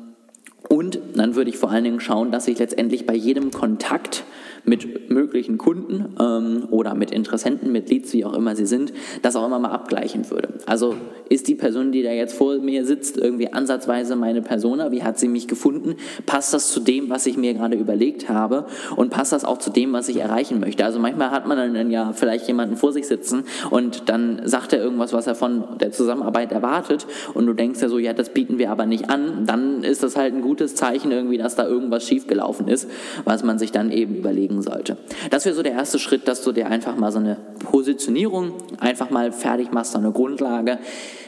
und 0.68 1.00
dann 1.16 1.34
würde 1.34 1.50
ich 1.50 1.58
vor 1.58 1.72
allen 1.72 1.82
Dingen 1.82 1.98
schauen, 1.98 2.30
dass 2.30 2.46
ich 2.46 2.58
letztendlich 2.60 3.04
bei 3.04 3.14
jedem 3.14 3.50
Kontakt 3.50 4.22
mit 4.64 5.10
möglichen 5.10 5.58
Kunden 5.58 6.16
ähm, 6.20 6.68
oder 6.70 6.94
mit 6.94 7.10
Interessenten, 7.10 7.72
mit 7.72 7.90
Leads, 7.90 8.12
wie 8.12 8.24
auch 8.24 8.34
immer 8.34 8.54
sie 8.56 8.66
sind, 8.66 8.92
das 9.22 9.36
auch 9.36 9.46
immer 9.46 9.58
mal 9.58 9.70
abgleichen 9.70 10.30
würde. 10.30 10.48
Also 10.66 10.94
ist 11.28 11.48
die 11.48 11.54
Person, 11.54 11.92
die 11.92 12.02
da 12.02 12.10
jetzt 12.10 12.34
vor 12.34 12.58
mir 12.58 12.84
sitzt, 12.84 13.16
irgendwie 13.16 13.52
ansatzweise 13.52 14.16
meine 14.16 14.42
Persona? 14.42 14.92
Wie 14.92 15.02
hat 15.02 15.18
sie 15.18 15.28
mich 15.28 15.48
gefunden? 15.48 15.96
Passt 16.26 16.52
das 16.52 16.72
zu 16.72 16.80
dem, 16.80 17.08
was 17.08 17.26
ich 17.26 17.36
mir 17.36 17.54
gerade 17.54 17.76
überlegt 17.76 18.28
habe? 18.28 18.66
Und 18.96 19.10
passt 19.10 19.32
das 19.32 19.44
auch 19.44 19.58
zu 19.58 19.70
dem, 19.70 19.92
was 19.92 20.08
ich 20.08 20.18
erreichen 20.18 20.60
möchte? 20.60 20.84
Also 20.84 20.98
manchmal 20.98 21.30
hat 21.30 21.46
man 21.46 21.56
dann 21.72 21.90
ja 21.90 22.12
vielleicht 22.12 22.46
jemanden 22.48 22.76
vor 22.76 22.92
sich 22.92 23.06
sitzen 23.06 23.44
und 23.70 24.08
dann 24.08 24.42
sagt 24.44 24.72
er 24.72 24.82
irgendwas, 24.82 25.12
was 25.12 25.26
er 25.26 25.34
von 25.34 25.64
der 25.80 25.92
Zusammenarbeit 25.92 26.52
erwartet 26.52 27.06
und 27.34 27.46
du 27.46 27.54
denkst 27.54 27.80
ja 27.80 27.88
so, 27.88 27.98
ja, 27.98 28.12
das 28.12 28.30
bieten 28.30 28.58
wir 28.58 28.70
aber 28.70 28.86
nicht 28.86 29.10
an. 29.10 29.46
Dann 29.46 29.84
ist 29.84 30.02
das 30.02 30.16
halt 30.16 30.34
ein 30.34 30.42
gutes 30.42 30.74
Zeichen 30.74 31.12
irgendwie, 31.12 31.38
dass 31.38 31.54
da 31.54 31.66
irgendwas 31.66 32.06
schiefgelaufen 32.06 32.68
ist, 32.68 32.88
was 33.24 33.44
man 33.44 33.58
sich 33.58 33.72
dann 33.72 33.90
eben 33.90 34.16
überlegt 34.16 34.49
legen 34.50 34.62
sollte. 34.62 34.96
Das 35.30 35.44
wäre 35.44 35.54
so 35.54 35.62
der 35.62 35.72
erste 35.72 35.98
Schritt, 35.98 36.28
dass 36.28 36.42
du 36.42 36.52
dir 36.52 36.66
einfach 36.68 36.96
mal 36.96 37.12
so 37.12 37.18
eine 37.18 37.36
Positionierung 37.70 38.52
einfach 38.78 39.10
mal 39.10 39.32
fertig 39.32 39.72
machst, 39.72 39.92
so 39.92 39.98
eine 39.98 40.12
Grundlage. 40.12 40.78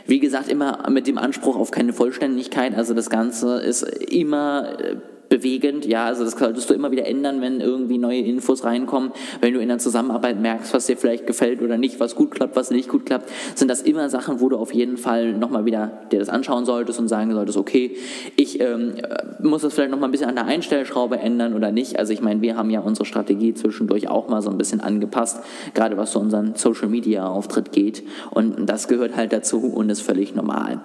Wie 0.06 0.20
gesagt, 0.20 0.48
immer 0.48 0.88
mit 0.90 1.06
dem 1.06 1.18
Anspruch 1.18 1.56
auf 1.56 1.70
keine 1.70 1.92
Vollständigkeit. 1.92 2.74
Also 2.74 2.94
das 2.94 3.08
Ganze 3.08 3.60
ist 3.60 3.82
immer 3.82 4.78
äh, 4.80 4.96
bewegend. 5.32 5.86
Ja, 5.86 6.04
also 6.04 6.24
das 6.24 6.34
solltest 6.34 6.68
du 6.68 6.74
immer 6.74 6.90
wieder 6.90 7.06
ändern, 7.06 7.40
wenn 7.40 7.62
irgendwie 7.62 7.96
neue 7.96 8.20
Infos 8.20 8.64
reinkommen. 8.64 9.12
Wenn 9.40 9.54
du 9.54 9.60
in 9.60 9.68
der 9.68 9.78
Zusammenarbeit 9.78 10.38
merkst, 10.38 10.74
was 10.74 10.84
dir 10.84 10.98
vielleicht 10.98 11.26
gefällt 11.26 11.62
oder 11.62 11.78
nicht, 11.78 12.00
was 12.00 12.14
gut 12.14 12.32
klappt, 12.32 12.54
was 12.54 12.70
nicht 12.70 12.90
gut 12.90 13.06
klappt, 13.06 13.30
sind 13.54 13.68
das 13.68 13.80
immer 13.80 14.10
Sachen, 14.10 14.40
wo 14.40 14.50
du 14.50 14.58
auf 14.58 14.74
jeden 14.74 14.98
Fall 14.98 15.32
nochmal 15.32 15.64
wieder 15.64 16.02
dir 16.12 16.18
das 16.18 16.28
anschauen 16.28 16.66
solltest 16.66 17.00
und 17.00 17.08
sagen 17.08 17.32
solltest, 17.32 17.56
okay, 17.56 17.96
ich 18.36 18.60
ähm, 18.60 18.96
muss 19.40 19.62
das 19.62 19.72
vielleicht 19.72 19.90
nochmal 19.90 20.10
ein 20.10 20.12
bisschen 20.12 20.28
an 20.28 20.34
der 20.34 20.44
Einstellschraube 20.44 21.18
ändern 21.18 21.54
oder 21.54 21.72
nicht. 21.72 21.98
Also 21.98 22.12
ich 22.12 22.20
meine, 22.20 22.42
wir 22.42 22.58
haben 22.58 22.68
ja 22.68 22.80
unsere 22.80 23.06
Strategie 23.06 23.54
zwischendurch 23.54 24.08
auch 24.08 24.28
mal 24.28 24.42
so 24.42 24.50
ein 24.50 24.58
bisschen 24.58 24.82
angepasst, 24.82 25.40
gerade 25.72 25.96
was 25.96 26.12
so 26.12 26.20
unseren 26.20 26.56
Social 26.56 26.88
Media 26.88 27.26
Auftritt 27.26 27.72
geht. 27.72 28.02
Und 28.32 28.66
das 28.66 28.86
gehört 28.86 29.16
halt 29.16 29.32
dazu 29.32 29.60
und 29.60 29.88
ist 29.88 30.02
völlig 30.02 30.34
normal. 30.34 30.82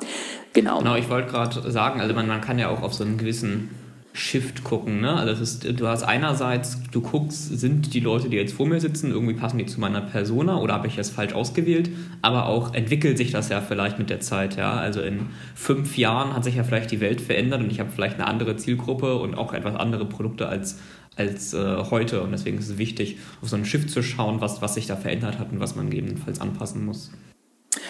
Genau. 0.54 0.78
Genau, 0.78 0.96
ich 0.96 1.10
wollte 1.10 1.30
gerade 1.30 1.70
sagen, 1.70 2.00
also 2.00 2.16
man, 2.16 2.28
man 2.28 2.40
kann 2.40 2.58
ja 2.58 2.70
auch 2.70 2.82
auf 2.82 2.94
so 2.94 3.04
einen 3.04 3.18
gewissen 3.18 3.70
Shift 4.18 4.64
gucken. 4.64 5.00
Ne? 5.00 5.14
Also 5.14 5.44
ist, 5.44 5.80
du 5.80 5.88
hast 5.88 6.02
einerseits, 6.02 6.82
du 6.92 7.02
guckst, 7.02 7.60
sind 7.60 7.94
die 7.94 8.00
Leute, 8.00 8.30
die 8.30 8.38
jetzt 8.38 8.54
vor 8.54 8.66
mir 8.66 8.80
sitzen, 8.80 9.12
irgendwie 9.12 9.36
passen 9.36 9.60
die 9.60 9.68
zu 9.68 9.80
meiner 9.80 10.02
Persona 10.02 10.58
oder 10.58 10.74
habe 10.74 10.88
ich 10.88 10.96
das 10.96 11.12
falsch 11.12 11.34
ausgewählt? 11.34 11.92
Aber 12.24 12.48
auch 12.48 12.74
entwickelt 12.74 13.18
sich 13.18 13.32
das 13.32 13.50
ja 13.50 13.62
vielleicht 13.62 14.00
mit 14.00 14.10
der 14.10 14.20
Zeit. 14.20 14.58
Ja? 14.58 14.74
Also 14.74 15.02
in 15.02 15.28
fünf 15.54 15.98
Jahren 15.98 16.34
hat 16.34 16.44
sich 16.44 16.56
ja 16.56 16.64
vielleicht 16.64 16.90
die 16.90 17.00
Welt 17.00 17.22
verändert 17.22 17.62
und 17.62 17.72
ich 17.72 17.80
habe 17.80 17.92
vielleicht 17.94 18.16
eine 18.16 18.26
andere 18.26 18.58
Zielgruppe 18.58 19.18
und 19.18 19.36
auch 19.36 19.54
etwas 19.54 19.76
andere 19.76 20.06
Produkte 20.06 20.50
als, 20.50 20.80
als 21.16 21.54
äh, 21.54 21.78
heute. 21.92 22.24
Und 22.24 22.32
deswegen 22.32 22.58
ist 22.58 22.70
es 22.70 22.78
wichtig, 22.80 23.18
auf 23.44 23.50
so 23.50 23.56
einen 23.56 23.66
Shift 23.66 23.92
zu 23.92 24.02
schauen, 24.02 24.42
was, 24.42 24.64
was 24.64 24.74
sich 24.74 24.88
da 24.88 24.96
verändert 24.96 25.38
hat 25.38 25.52
und 25.52 25.60
was 25.60 25.76
man 25.76 25.92
gegebenenfalls 25.92 26.42
anpassen 26.42 26.86
muss. 26.86 27.12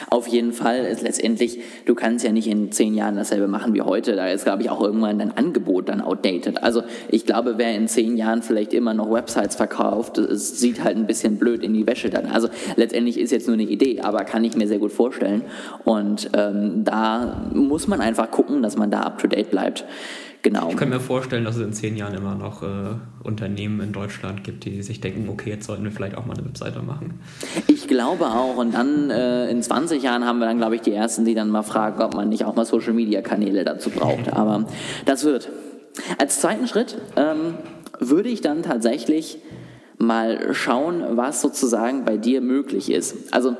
Auf 0.09 0.27
jeden 0.27 0.53
Fall 0.53 0.85
ist 0.85 1.01
letztendlich, 1.01 1.59
du 1.85 1.93
kannst 1.93 2.23
ja 2.23 2.31
nicht 2.31 2.47
in 2.47 2.71
zehn 2.71 2.93
Jahren 2.93 3.17
dasselbe 3.17 3.47
machen 3.49 3.73
wie 3.73 3.81
heute. 3.81 4.15
Da 4.15 4.29
ist, 4.29 4.45
glaube 4.45 4.63
ich, 4.63 4.69
auch 4.69 4.81
irgendwann 4.81 5.19
dein 5.19 5.35
Angebot 5.35 5.89
dann 5.89 5.99
outdated. 5.99 6.63
Also 6.63 6.83
ich 7.09 7.25
glaube, 7.25 7.55
wer 7.57 7.75
in 7.75 7.89
zehn 7.89 8.15
Jahren 8.15 8.41
vielleicht 8.41 8.73
immer 8.73 8.93
noch 8.93 9.11
Websites 9.11 9.57
verkauft, 9.57 10.21
sieht 10.29 10.81
halt 10.81 10.95
ein 10.95 11.07
bisschen 11.07 11.37
blöd 11.37 11.61
in 11.61 11.73
die 11.73 11.85
Wäsche 11.85 12.09
dann. 12.09 12.27
Also 12.27 12.47
letztendlich 12.77 13.19
ist 13.19 13.31
jetzt 13.31 13.47
nur 13.47 13.55
eine 13.55 13.63
Idee, 13.63 13.99
aber 13.99 14.23
kann 14.23 14.45
ich 14.45 14.55
mir 14.55 14.67
sehr 14.67 14.79
gut 14.79 14.93
vorstellen. 14.93 15.41
Und 15.83 16.29
ähm, 16.33 16.85
da 16.85 17.45
muss 17.53 17.87
man 17.89 17.99
einfach 17.99 18.31
gucken, 18.31 18.61
dass 18.61 18.77
man 18.77 18.89
da 18.89 19.01
up 19.01 19.19
to 19.19 19.27
date 19.27 19.51
bleibt. 19.51 19.83
Genau. 20.43 20.69
Ich 20.69 20.77
kann 20.77 20.89
mir 20.89 20.99
vorstellen, 20.99 21.43
dass 21.43 21.55
es 21.55 21.61
in 21.61 21.73
zehn 21.73 21.97
Jahren 21.97 22.13
immer 22.13 22.35
noch 22.35 22.63
äh, 22.63 22.95
Unternehmen 23.23 23.81
in 23.81 23.91
Deutschland 23.91 24.43
gibt, 24.43 24.65
die 24.65 24.81
sich 24.81 25.01
denken, 25.01 25.27
okay, 25.29 25.49
jetzt 25.49 25.65
sollten 25.65 25.83
wir 25.83 25.91
vielleicht 25.91 26.17
auch 26.17 26.25
mal 26.25 26.35
eine 26.35 26.45
Webseite 26.45 26.81
machen. 26.81 27.19
Ich 27.67 27.87
glaube 27.87 28.27
auch. 28.27 28.57
Und 28.57 28.73
dann 28.73 29.09
äh, 29.09 29.49
in 29.49 29.61
20 29.61 30.01
Jahren 30.01 30.25
haben 30.25 30.39
wir 30.39 30.45
dann, 30.45 30.57
glaube 30.57 30.75
ich, 30.75 30.81
die 30.81 30.93
Ersten, 30.93 31.25
die 31.25 31.33
dann 31.33 31.49
mal 31.49 31.63
fragen, 31.63 32.01
ob 32.01 32.13
man 32.13 32.29
nicht 32.29 32.45
auch 32.45 32.55
mal 32.55 32.65
Social-Media-Kanäle 32.65 33.63
dazu 33.65 33.89
braucht. 33.89 34.31
Aber 34.31 34.65
das 35.05 35.23
wird. 35.23 35.49
Als 36.19 36.39
zweiten 36.39 36.67
Schritt 36.67 36.97
ähm, 37.15 37.55
würde 37.99 38.29
ich 38.29 38.41
dann 38.41 38.61
tatsächlich 38.61 39.39
mal 39.97 40.53
schauen, 40.53 41.03
was 41.17 41.41
sozusagen 41.41 42.05
bei 42.05 42.17
dir 42.17 42.41
möglich 42.41 42.91
ist. 42.91 43.33
Also 43.33 43.55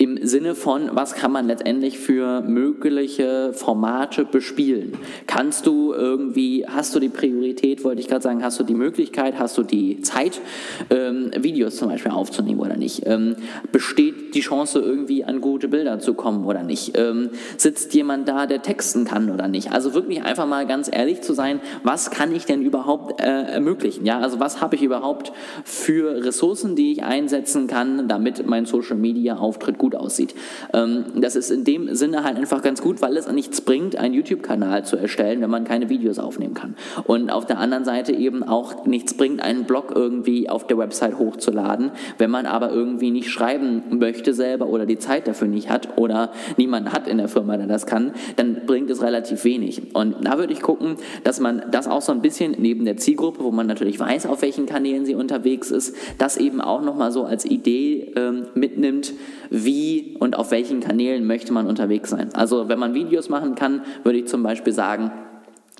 im 0.00 0.26
Sinne 0.26 0.54
von, 0.54 0.88
was 0.94 1.12
kann 1.12 1.30
man 1.30 1.46
letztendlich 1.46 1.98
für 1.98 2.40
mögliche 2.40 3.52
Formate 3.52 4.24
bespielen? 4.24 4.94
Kannst 5.26 5.66
du 5.66 5.92
irgendwie, 5.92 6.64
hast 6.66 6.94
du 6.94 7.00
die 7.00 7.10
Priorität, 7.10 7.84
wollte 7.84 8.00
ich 8.00 8.08
gerade 8.08 8.22
sagen, 8.22 8.42
hast 8.42 8.58
du 8.58 8.64
die 8.64 8.72
Möglichkeit, 8.72 9.38
hast 9.38 9.58
du 9.58 9.62
die 9.62 10.00
Zeit, 10.00 10.40
ähm, 10.88 11.32
Videos 11.36 11.76
zum 11.76 11.90
Beispiel 11.90 12.12
aufzunehmen 12.12 12.60
oder 12.60 12.78
nicht? 12.78 13.02
Ähm, 13.04 13.36
besteht 13.72 14.34
die 14.34 14.40
Chance, 14.40 14.78
irgendwie 14.78 15.22
an 15.22 15.42
gute 15.42 15.68
Bilder 15.68 15.98
zu 15.98 16.14
kommen 16.14 16.46
oder 16.46 16.62
nicht? 16.62 16.96
Ähm, 16.96 17.28
sitzt 17.58 17.92
jemand 17.92 18.26
da, 18.26 18.46
der 18.46 18.62
texten 18.62 19.04
kann 19.04 19.30
oder 19.30 19.48
nicht? 19.48 19.70
Also 19.70 19.92
wirklich 19.92 20.22
einfach 20.22 20.46
mal 20.46 20.66
ganz 20.66 20.88
ehrlich 20.90 21.20
zu 21.20 21.34
sein, 21.34 21.60
was 21.82 22.10
kann 22.10 22.34
ich 22.34 22.46
denn 22.46 22.62
überhaupt 22.62 23.20
äh, 23.20 23.24
ermöglichen? 23.24 24.06
Ja, 24.06 24.20
also 24.20 24.40
was 24.40 24.62
habe 24.62 24.76
ich 24.76 24.82
überhaupt 24.82 25.30
für 25.64 26.24
Ressourcen, 26.24 26.74
die 26.74 26.92
ich 26.92 27.02
einsetzen 27.02 27.66
kann, 27.66 28.08
damit 28.08 28.46
mein 28.46 28.64
Social 28.64 28.96
Media 28.96 29.36
Auftritt 29.36 29.76
gut 29.76 29.89
gut 29.90 30.00
aussieht. 30.00 30.34
Ähm, 30.72 31.04
das 31.16 31.36
ist 31.36 31.50
in 31.50 31.64
dem 31.64 31.94
Sinne 31.94 32.24
halt 32.24 32.36
einfach 32.36 32.62
ganz 32.62 32.80
gut, 32.80 33.02
weil 33.02 33.16
es 33.16 33.30
nichts 33.30 33.60
bringt, 33.60 33.96
einen 33.96 34.14
YouTube-Kanal 34.14 34.84
zu 34.84 34.96
erstellen, 34.96 35.40
wenn 35.40 35.50
man 35.50 35.64
keine 35.64 35.88
Videos 35.88 36.18
aufnehmen 36.18 36.54
kann. 36.54 36.76
Und 37.04 37.30
auf 37.30 37.46
der 37.46 37.58
anderen 37.58 37.84
Seite 37.84 38.12
eben 38.12 38.42
auch 38.42 38.86
nichts 38.86 39.14
bringt, 39.14 39.42
einen 39.42 39.64
Blog 39.64 39.92
irgendwie 39.94 40.48
auf 40.48 40.66
der 40.66 40.78
Website 40.78 41.18
hochzuladen, 41.18 41.90
wenn 42.18 42.30
man 42.30 42.46
aber 42.46 42.70
irgendwie 42.70 43.10
nicht 43.10 43.30
schreiben 43.30 43.82
möchte 43.90 44.34
selber 44.34 44.66
oder 44.66 44.86
die 44.86 44.98
Zeit 44.98 45.26
dafür 45.26 45.48
nicht 45.48 45.70
hat 45.70 45.98
oder 45.98 46.32
niemand 46.56 46.92
hat 46.92 47.08
in 47.08 47.18
der 47.18 47.28
Firma, 47.28 47.56
der 47.56 47.66
das 47.66 47.86
kann, 47.86 48.12
dann 48.36 48.66
bringt 48.66 48.90
es 48.90 49.02
relativ 49.02 49.44
wenig. 49.44 49.94
Und 49.94 50.24
da 50.24 50.38
würde 50.38 50.52
ich 50.52 50.60
gucken, 50.60 50.96
dass 51.24 51.40
man 51.40 51.62
das 51.70 51.88
auch 51.88 52.02
so 52.02 52.12
ein 52.12 52.22
bisschen 52.22 52.54
neben 52.58 52.84
der 52.84 52.96
Zielgruppe, 52.96 53.42
wo 53.42 53.50
man 53.50 53.66
natürlich 53.66 53.98
weiß, 53.98 54.26
auf 54.26 54.42
welchen 54.42 54.66
Kanälen 54.66 55.04
sie 55.04 55.14
unterwegs 55.14 55.70
ist, 55.70 55.96
das 56.18 56.36
eben 56.36 56.60
auch 56.60 56.82
nochmal 56.82 57.12
so 57.12 57.24
als 57.24 57.44
Idee 57.44 58.12
ähm, 58.16 58.46
mitnimmt, 58.54 59.12
wie 59.50 59.79
wie 59.80 60.16
und 60.18 60.36
auf 60.36 60.50
welchen 60.50 60.80
Kanälen 60.80 61.26
möchte 61.26 61.52
man 61.52 61.66
unterwegs 61.66 62.10
sein. 62.10 62.30
Also 62.34 62.68
wenn 62.68 62.78
man 62.78 62.94
Videos 62.94 63.28
machen 63.28 63.54
kann, 63.54 63.82
würde 64.04 64.18
ich 64.18 64.26
zum 64.26 64.42
Beispiel 64.42 64.72
sagen, 64.72 65.10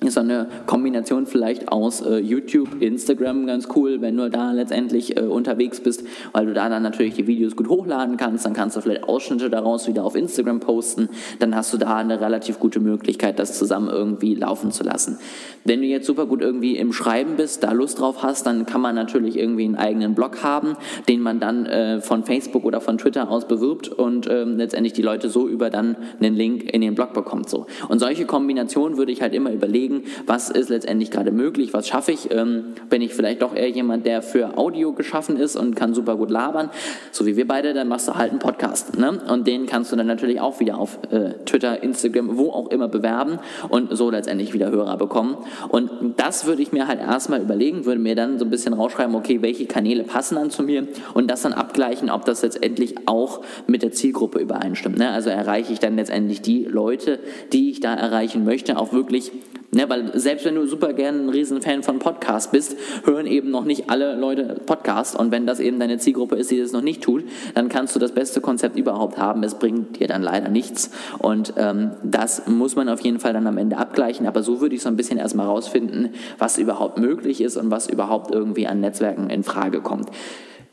ist 0.02 0.14
so 0.14 0.20
eine 0.20 0.46
Kombination 0.66 1.26
vielleicht 1.26 1.68
aus 1.68 2.00
äh, 2.00 2.18
YouTube, 2.18 2.80
Instagram 2.80 3.46
ganz 3.46 3.68
cool, 3.76 4.00
wenn 4.00 4.16
du 4.16 4.30
da 4.30 4.52
letztendlich 4.52 5.16
äh, 5.16 5.20
unterwegs 5.20 5.80
bist, 5.80 6.04
weil 6.32 6.46
du 6.46 6.54
da 6.54 6.68
dann 6.70 6.82
natürlich 6.82 7.14
die 7.14 7.26
Videos 7.26 7.54
gut 7.54 7.68
hochladen 7.68 8.16
kannst, 8.16 8.46
dann 8.46 8.54
kannst 8.54 8.76
du 8.76 8.80
vielleicht 8.80 9.04
Ausschnitte 9.04 9.50
daraus 9.50 9.88
wieder 9.88 10.04
auf 10.04 10.16
Instagram 10.16 10.60
posten, 10.60 11.10
dann 11.38 11.54
hast 11.54 11.72
du 11.72 11.76
da 11.76 11.96
eine 11.96 12.20
relativ 12.20 12.58
gute 12.58 12.80
Möglichkeit, 12.80 13.38
das 13.38 13.58
zusammen 13.58 13.88
irgendwie 13.90 14.34
laufen 14.34 14.70
zu 14.70 14.84
lassen. 14.84 15.18
Wenn 15.64 15.82
du 15.82 15.86
jetzt 15.86 16.06
super 16.06 16.24
gut 16.24 16.40
irgendwie 16.40 16.78
im 16.78 16.94
Schreiben 16.94 17.36
bist, 17.36 17.62
da 17.62 17.72
Lust 17.72 18.00
drauf 18.00 18.22
hast, 18.22 18.46
dann 18.46 18.64
kann 18.64 18.80
man 18.80 18.94
natürlich 18.94 19.36
irgendwie 19.36 19.64
einen 19.64 19.76
eigenen 19.76 20.14
Blog 20.14 20.42
haben, 20.42 20.76
den 21.08 21.20
man 21.20 21.40
dann 21.40 21.66
äh, 21.66 22.00
von 22.00 22.24
Facebook 22.24 22.64
oder 22.64 22.80
von 22.80 22.96
Twitter 22.96 23.30
aus 23.30 23.46
bewirbt 23.46 23.88
und 23.88 24.28
ähm, 24.30 24.56
letztendlich 24.56 24.94
die 24.94 25.02
Leute 25.02 25.28
so 25.28 25.46
über 25.46 25.68
dann 25.68 25.96
einen 26.20 26.34
Link 26.34 26.72
in 26.72 26.80
den 26.80 26.94
Blog 26.94 27.12
bekommt 27.12 27.50
so. 27.50 27.66
Und 27.88 27.98
solche 27.98 28.24
Kombinationen 28.24 28.96
würde 28.96 29.12
ich 29.12 29.20
halt 29.20 29.34
immer 29.34 29.52
überlegen, 29.52 29.89
überlegen, 29.90 30.04
was 30.26 30.50
ist 30.50 30.68
letztendlich 30.68 31.10
gerade 31.10 31.30
möglich, 31.30 31.72
was 31.72 31.88
schaffe 31.88 32.12
ich. 32.12 32.30
Ähm, 32.30 32.74
bin 32.88 33.02
ich 33.02 33.14
vielleicht 33.14 33.42
doch 33.42 33.54
eher 33.54 33.68
jemand, 33.68 34.06
der 34.06 34.22
für 34.22 34.56
Audio 34.56 34.92
geschaffen 34.92 35.36
ist 35.36 35.56
und 35.56 35.74
kann 35.74 35.94
super 35.94 36.16
gut 36.16 36.30
labern, 36.30 36.70
so 37.12 37.26
wie 37.26 37.36
wir 37.36 37.46
beide, 37.46 37.74
dann 37.74 37.88
machst 37.88 38.08
du 38.08 38.14
halt 38.14 38.30
einen 38.30 38.38
Podcast. 38.38 38.96
Ne? 38.98 39.20
Und 39.28 39.46
den 39.46 39.66
kannst 39.66 39.92
du 39.92 39.96
dann 39.96 40.06
natürlich 40.06 40.40
auch 40.40 40.60
wieder 40.60 40.78
auf 40.78 40.98
äh, 41.10 41.34
Twitter, 41.44 41.82
Instagram, 41.82 42.36
wo 42.36 42.50
auch 42.50 42.70
immer 42.70 42.88
bewerben 42.88 43.38
und 43.68 43.96
so 43.96 44.10
letztendlich 44.10 44.52
wieder 44.52 44.70
Hörer 44.70 44.96
bekommen. 44.96 45.36
Und 45.68 45.90
das 46.16 46.46
würde 46.46 46.62
ich 46.62 46.72
mir 46.72 46.86
halt 46.86 47.00
erstmal 47.00 47.40
überlegen, 47.40 47.84
würde 47.84 48.00
mir 48.00 48.14
dann 48.14 48.38
so 48.38 48.44
ein 48.44 48.50
bisschen 48.50 48.74
rausschreiben, 48.74 49.14
okay, 49.14 49.42
welche 49.42 49.66
Kanäle 49.66 50.04
passen 50.04 50.36
dann 50.36 50.50
zu 50.50 50.62
mir 50.62 50.86
und 51.14 51.30
das 51.30 51.42
dann 51.42 51.52
abgleichen, 51.52 52.10
ob 52.10 52.24
das 52.24 52.42
letztendlich 52.42 52.94
auch 53.06 53.40
mit 53.66 53.82
der 53.82 53.92
Zielgruppe 53.92 54.38
übereinstimmt. 54.38 54.98
Ne? 54.98 55.10
Also 55.10 55.30
erreiche 55.30 55.72
ich 55.72 55.78
dann 55.78 55.96
letztendlich 55.96 56.42
die 56.42 56.64
Leute, 56.64 57.18
die 57.52 57.70
ich 57.70 57.80
da 57.80 57.94
erreichen 57.94 58.44
möchte, 58.44 58.78
auch 58.78 58.92
wirklich 58.92 59.32
Ne, 59.72 59.88
weil 59.88 60.18
selbst 60.18 60.44
wenn 60.44 60.56
du 60.56 60.66
super 60.66 60.92
gerne 60.94 61.20
ein 61.20 61.28
Riesenfan 61.28 61.84
von 61.84 62.00
Podcasts 62.00 62.50
bist, 62.50 62.76
hören 63.04 63.26
eben 63.26 63.52
noch 63.52 63.64
nicht 63.64 63.88
alle 63.88 64.16
Leute 64.16 64.60
Podcasts. 64.66 65.14
Und 65.14 65.30
wenn 65.30 65.46
das 65.46 65.60
eben 65.60 65.78
deine 65.78 65.98
Zielgruppe 65.98 66.34
ist, 66.34 66.50
die 66.50 66.58
das 66.58 66.72
noch 66.72 66.80
nicht 66.82 67.02
tut, 67.02 67.22
dann 67.54 67.68
kannst 67.68 67.94
du 67.94 68.00
das 68.00 68.10
beste 68.10 68.40
Konzept 68.40 68.76
überhaupt 68.76 69.16
haben. 69.18 69.44
Es 69.44 69.54
bringt 69.54 70.00
dir 70.00 70.08
dann 70.08 70.22
leider 70.22 70.48
nichts. 70.48 70.90
Und 71.18 71.54
ähm, 71.56 71.92
das 72.02 72.48
muss 72.48 72.74
man 72.74 72.88
auf 72.88 73.00
jeden 73.02 73.20
Fall 73.20 73.32
dann 73.32 73.46
am 73.46 73.58
Ende 73.58 73.76
abgleichen. 73.76 74.26
Aber 74.26 74.42
so 74.42 74.60
würde 74.60 74.74
ich 74.74 74.82
so 74.82 74.88
ein 74.88 74.96
bisschen 74.96 75.18
erstmal 75.18 75.46
rausfinden, 75.46 76.14
was 76.38 76.58
überhaupt 76.58 76.98
möglich 76.98 77.40
ist 77.40 77.56
und 77.56 77.70
was 77.70 77.88
überhaupt 77.88 78.34
irgendwie 78.34 78.66
an 78.66 78.80
Netzwerken 78.80 79.30
in 79.30 79.44
Frage 79.44 79.82
kommt. 79.82 80.10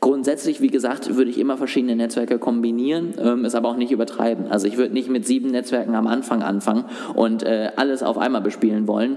Grundsätzlich, 0.00 0.60
wie 0.60 0.68
gesagt, 0.68 1.16
würde 1.16 1.30
ich 1.30 1.38
immer 1.38 1.56
verschiedene 1.56 1.96
Netzwerke 1.96 2.38
kombinieren, 2.38 3.14
ähm, 3.18 3.44
es 3.44 3.56
aber 3.56 3.68
auch 3.68 3.76
nicht 3.76 3.90
übertreiben. 3.90 4.46
Also 4.46 4.68
ich 4.68 4.76
würde 4.76 4.94
nicht 4.94 5.08
mit 5.08 5.26
sieben 5.26 5.50
Netzwerken 5.50 5.96
am 5.96 6.06
Anfang 6.06 6.42
anfangen 6.42 6.84
und 7.14 7.42
äh, 7.42 7.72
alles 7.74 8.04
auf 8.04 8.16
einmal 8.16 8.40
bespielen 8.40 8.86
wollen. 8.86 9.16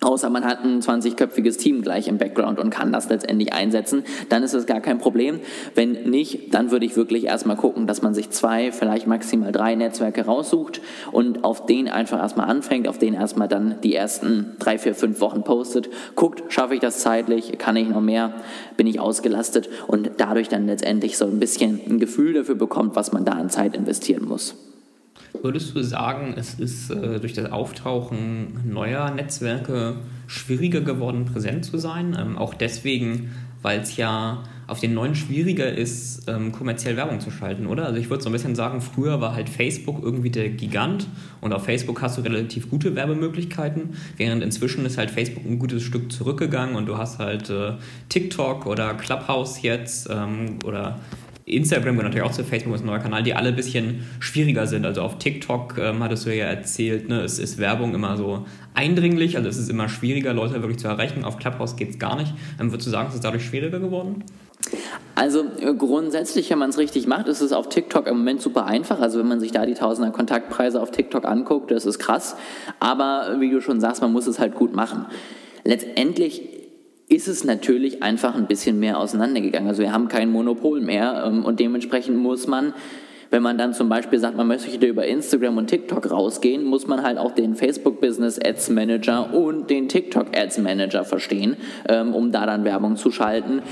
Außer 0.00 0.28
man 0.28 0.44
hat 0.44 0.64
ein 0.64 0.80
20-köpfiges 0.80 1.58
Team 1.58 1.82
gleich 1.82 2.08
im 2.08 2.18
Background 2.18 2.58
und 2.58 2.70
kann 2.70 2.92
das 2.92 3.08
letztendlich 3.08 3.52
einsetzen, 3.52 4.02
dann 4.28 4.42
ist 4.42 4.52
es 4.52 4.66
gar 4.66 4.80
kein 4.80 4.98
Problem. 4.98 5.40
Wenn 5.74 6.10
nicht, 6.10 6.52
dann 6.52 6.70
würde 6.70 6.84
ich 6.84 6.96
wirklich 6.96 7.24
erstmal 7.24 7.56
gucken, 7.56 7.86
dass 7.86 8.02
man 8.02 8.12
sich 8.12 8.30
zwei, 8.30 8.72
vielleicht 8.72 9.06
maximal 9.06 9.52
drei 9.52 9.74
Netzwerke 9.74 10.26
raussucht 10.26 10.80
und 11.12 11.44
auf 11.44 11.66
den 11.66 11.88
einfach 11.88 12.18
erstmal 12.18 12.48
anfängt, 12.48 12.88
auf 12.88 12.98
den 12.98 13.14
erstmal 13.14 13.48
dann 13.48 13.76
die 13.82 13.94
ersten 13.94 14.56
drei, 14.58 14.78
vier, 14.78 14.94
fünf 14.94 15.20
Wochen 15.20 15.42
postet, 15.42 15.88
guckt, 16.16 16.42
schaffe 16.52 16.74
ich 16.74 16.80
das 16.80 16.98
zeitlich, 16.98 17.56
kann 17.58 17.76
ich 17.76 17.88
noch 17.88 18.00
mehr, 18.00 18.34
bin 18.76 18.86
ich 18.86 19.00
ausgelastet 19.00 19.68
und 19.86 20.10
dadurch 20.18 20.48
dann 20.48 20.66
letztendlich 20.66 21.16
so 21.16 21.24
ein 21.24 21.38
bisschen 21.38 21.80
ein 21.88 21.98
Gefühl 21.98 22.34
dafür 22.34 22.56
bekommt, 22.56 22.96
was 22.96 23.12
man 23.12 23.24
da 23.24 23.32
an 23.32 23.48
Zeit 23.48 23.76
investieren 23.76 24.26
muss. 24.26 24.54
Würdest 25.42 25.74
du 25.74 25.82
sagen, 25.82 26.34
es 26.36 26.54
ist 26.54 26.90
äh, 26.90 27.20
durch 27.20 27.34
das 27.34 27.50
Auftauchen 27.50 28.60
neuer 28.66 29.10
Netzwerke 29.10 29.96
schwieriger 30.26 30.80
geworden, 30.80 31.26
präsent 31.26 31.64
zu 31.64 31.78
sein? 31.78 32.16
Ähm, 32.18 32.38
auch 32.38 32.54
deswegen, 32.54 33.32
weil 33.62 33.80
es 33.80 33.96
ja 33.96 34.42
auf 34.66 34.80
den 34.80 34.94
neuen 34.94 35.14
schwieriger 35.14 35.70
ist, 35.70 36.28
ähm, 36.28 36.52
kommerziell 36.52 36.96
Werbung 36.96 37.20
zu 37.20 37.30
schalten, 37.30 37.66
oder? 37.66 37.86
Also 37.86 38.00
ich 38.00 38.08
würde 38.08 38.22
so 38.22 38.30
ein 38.30 38.32
bisschen 38.32 38.54
sagen, 38.54 38.80
früher 38.80 39.20
war 39.20 39.34
halt 39.34 39.48
Facebook 39.48 40.02
irgendwie 40.02 40.30
der 40.30 40.48
Gigant 40.48 41.06
und 41.40 41.52
auf 41.52 41.64
Facebook 41.64 42.00
hast 42.00 42.16
du 42.16 42.22
relativ 42.22 42.70
gute 42.70 42.94
Werbemöglichkeiten, 42.94 43.90
während 44.16 44.42
inzwischen 44.42 44.86
ist 44.86 44.96
halt 44.96 45.10
Facebook 45.10 45.44
ein 45.44 45.58
gutes 45.58 45.82
Stück 45.82 46.10
zurückgegangen 46.10 46.76
und 46.76 46.86
du 46.86 46.96
hast 46.96 47.18
halt 47.18 47.50
äh, 47.50 47.72
TikTok 48.08 48.66
oder 48.66 48.94
Clubhouse 48.94 49.60
jetzt 49.62 50.08
ähm, 50.10 50.58
oder 50.64 50.98
Instagram 51.46 51.96
gehört 51.96 52.04
natürlich 52.04 52.26
auch 52.26 52.34
zu 52.34 52.42
Facebook, 52.42 52.74
ist 52.74 52.80
ein 52.80 52.86
neuer 52.86 53.00
Kanal, 53.00 53.22
die 53.22 53.34
alle 53.34 53.50
ein 53.50 53.56
bisschen 53.56 54.04
schwieriger 54.18 54.66
sind. 54.66 54.86
Also 54.86 55.02
auf 55.02 55.18
TikTok 55.18 55.76
ähm, 55.78 56.02
hattest 56.02 56.24
du 56.24 56.34
ja 56.34 56.46
erzählt, 56.46 57.08
ne, 57.08 57.20
es 57.20 57.38
ist 57.38 57.58
Werbung 57.58 57.94
immer 57.94 58.16
so 58.16 58.46
eindringlich, 58.72 59.36
also 59.36 59.48
es 59.48 59.58
ist 59.58 59.68
immer 59.68 59.88
schwieriger, 59.88 60.32
Leute 60.32 60.54
wirklich 60.54 60.78
zu 60.78 60.88
erreichen. 60.88 61.22
Auf 61.24 61.36
Clubhouse 61.36 61.76
geht 61.76 61.90
es 61.90 61.98
gar 61.98 62.16
nicht. 62.16 62.32
Ähm, 62.58 62.72
würdest 62.72 62.86
du 62.86 62.90
sagen, 62.90 63.08
es 63.08 63.14
ist 63.16 63.24
dadurch 63.24 63.44
schwieriger 63.44 63.78
geworden? 63.78 64.24
Also 65.14 65.44
äh, 65.60 65.74
grundsätzlich, 65.74 66.48
wenn 66.48 66.58
man 66.58 66.70
es 66.70 66.78
richtig 66.78 67.06
macht, 67.06 67.28
ist 67.28 67.42
es 67.42 67.52
auf 67.52 67.68
TikTok 67.68 68.06
im 68.06 68.16
Moment 68.18 68.40
super 68.40 68.64
einfach. 68.64 69.00
Also 69.00 69.18
wenn 69.18 69.28
man 69.28 69.38
sich 69.38 69.52
da 69.52 69.66
die 69.66 69.74
Tausender 69.74 70.12
Kontaktpreise 70.12 70.80
auf 70.80 70.92
TikTok 70.92 71.26
anguckt, 71.26 71.70
das 71.70 71.84
ist 71.84 71.98
krass. 71.98 72.36
Aber 72.80 73.36
wie 73.38 73.50
du 73.50 73.60
schon 73.60 73.80
sagst, 73.80 74.00
man 74.00 74.12
muss 74.12 74.26
es 74.26 74.38
halt 74.38 74.54
gut 74.54 74.74
machen. 74.74 75.04
Letztendlich 75.62 76.53
ist 77.14 77.28
es 77.28 77.44
natürlich 77.44 78.02
einfach 78.02 78.34
ein 78.34 78.46
bisschen 78.46 78.78
mehr 78.78 78.98
auseinandergegangen. 78.98 79.68
Also 79.68 79.82
wir 79.82 79.92
haben 79.92 80.08
kein 80.08 80.30
Monopol 80.30 80.80
mehr 80.80 81.24
ähm, 81.26 81.44
und 81.44 81.60
dementsprechend 81.60 82.16
muss 82.16 82.46
man, 82.46 82.74
wenn 83.30 83.42
man 83.42 83.58
dann 83.58 83.74
zum 83.74 83.88
Beispiel 83.88 84.18
sagt, 84.18 84.36
man 84.36 84.46
möchte 84.46 84.86
über 84.86 85.06
Instagram 85.06 85.56
und 85.56 85.68
TikTok 85.68 86.10
rausgehen, 86.10 86.64
muss 86.64 86.86
man 86.86 87.02
halt 87.02 87.18
auch 87.18 87.32
den 87.32 87.54
Facebook 87.54 88.00
Business 88.00 88.38
Ads 88.38 88.70
Manager 88.70 89.32
und 89.32 89.70
den 89.70 89.88
TikTok 89.88 90.36
Ads 90.36 90.58
Manager 90.58 91.04
verstehen, 91.04 91.56
ähm, 91.88 92.14
um 92.14 92.32
da 92.32 92.46
dann 92.46 92.64
Werbung 92.64 92.96
zu 92.96 93.10
schalten. 93.10 93.62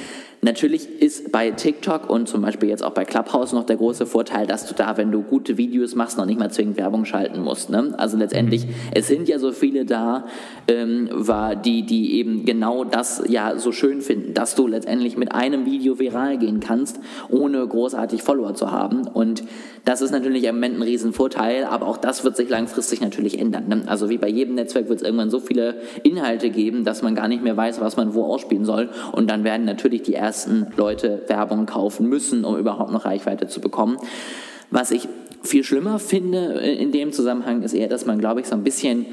Natürlich 0.44 1.00
ist 1.00 1.30
bei 1.30 1.52
TikTok 1.52 2.10
und 2.10 2.28
zum 2.28 2.42
Beispiel 2.42 2.68
jetzt 2.68 2.82
auch 2.82 2.90
bei 2.90 3.04
Clubhouse 3.04 3.52
noch 3.52 3.62
der 3.62 3.76
große 3.76 4.06
Vorteil, 4.06 4.44
dass 4.44 4.66
du 4.66 4.74
da, 4.74 4.96
wenn 4.96 5.12
du 5.12 5.22
gute 5.22 5.56
Videos 5.56 5.94
machst, 5.94 6.18
noch 6.18 6.26
nicht 6.26 6.40
mal 6.40 6.50
zwingend 6.50 6.78
Werbung 6.78 7.04
schalten 7.04 7.42
musst. 7.42 7.70
Ne? 7.70 7.94
Also 7.96 8.16
letztendlich, 8.16 8.66
mhm. 8.66 8.74
es 8.92 9.06
sind 9.06 9.28
ja 9.28 9.38
so 9.38 9.52
viele 9.52 9.84
da, 9.84 10.26
ähm, 10.66 11.08
war 11.12 11.54
die, 11.54 11.86
die 11.86 12.18
eben 12.18 12.44
genau 12.44 12.82
das 12.82 13.22
ja 13.28 13.56
so 13.56 13.70
schön 13.70 14.00
finden, 14.00 14.34
dass 14.34 14.56
du 14.56 14.66
letztendlich 14.66 15.16
mit 15.16 15.30
einem 15.30 15.64
Video 15.64 16.00
viral 16.00 16.38
gehen 16.38 16.58
kannst, 16.58 16.98
ohne 17.30 17.64
großartig 17.64 18.24
Follower 18.24 18.54
zu 18.54 18.72
haben. 18.72 19.06
Und 19.06 19.44
das 19.84 20.02
ist 20.02 20.10
natürlich 20.10 20.42
im 20.42 20.56
Moment 20.56 20.76
ein 20.76 20.82
Riesenvorteil, 20.82 21.66
aber 21.66 21.86
auch 21.86 21.98
das 21.98 22.24
wird 22.24 22.36
sich 22.36 22.48
langfristig 22.48 23.00
natürlich 23.00 23.38
ändern. 23.38 23.68
Ne? 23.68 23.82
Also 23.86 24.08
wie 24.08 24.18
bei 24.18 24.28
jedem 24.28 24.56
Netzwerk 24.56 24.88
wird 24.88 25.02
es 25.02 25.04
irgendwann 25.04 25.30
so 25.30 25.38
viele 25.38 25.76
Inhalte 26.02 26.50
geben, 26.50 26.82
dass 26.82 27.02
man 27.02 27.14
gar 27.14 27.28
nicht 27.28 27.44
mehr 27.44 27.56
weiß, 27.56 27.80
was 27.80 27.96
man 27.96 28.14
wo 28.14 28.24
ausspielen 28.24 28.64
soll. 28.64 28.90
Und 29.12 29.30
dann 29.30 29.44
werden 29.44 29.64
natürlich 29.64 30.02
die 30.02 30.14
ersten 30.14 30.31
Leute 30.76 31.22
Werbung 31.28 31.66
kaufen 31.66 32.08
müssen, 32.08 32.44
um 32.44 32.56
überhaupt 32.56 32.92
noch 32.92 33.04
Reichweite 33.04 33.46
zu 33.46 33.60
bekommen. 33.60 33.98
Was 34.70 34.90
ich 34.90 35.08
viel 35.42 35.64
schlimmer 35.64 35.98
finde 35.98 36.60
in 36.60 36.92
dem 36.92 37.12
Zusammenhang 37.12 37.62
ist 37.62 37.74
eher, 37.74 37.88
dass 37.88 38.06
man, 38.06 38.18
glaube 38.18 38.40
ich, 38.40 38.46
so 38.46 38.54
ein 38.54 38.64
bisschen 38.64 39.06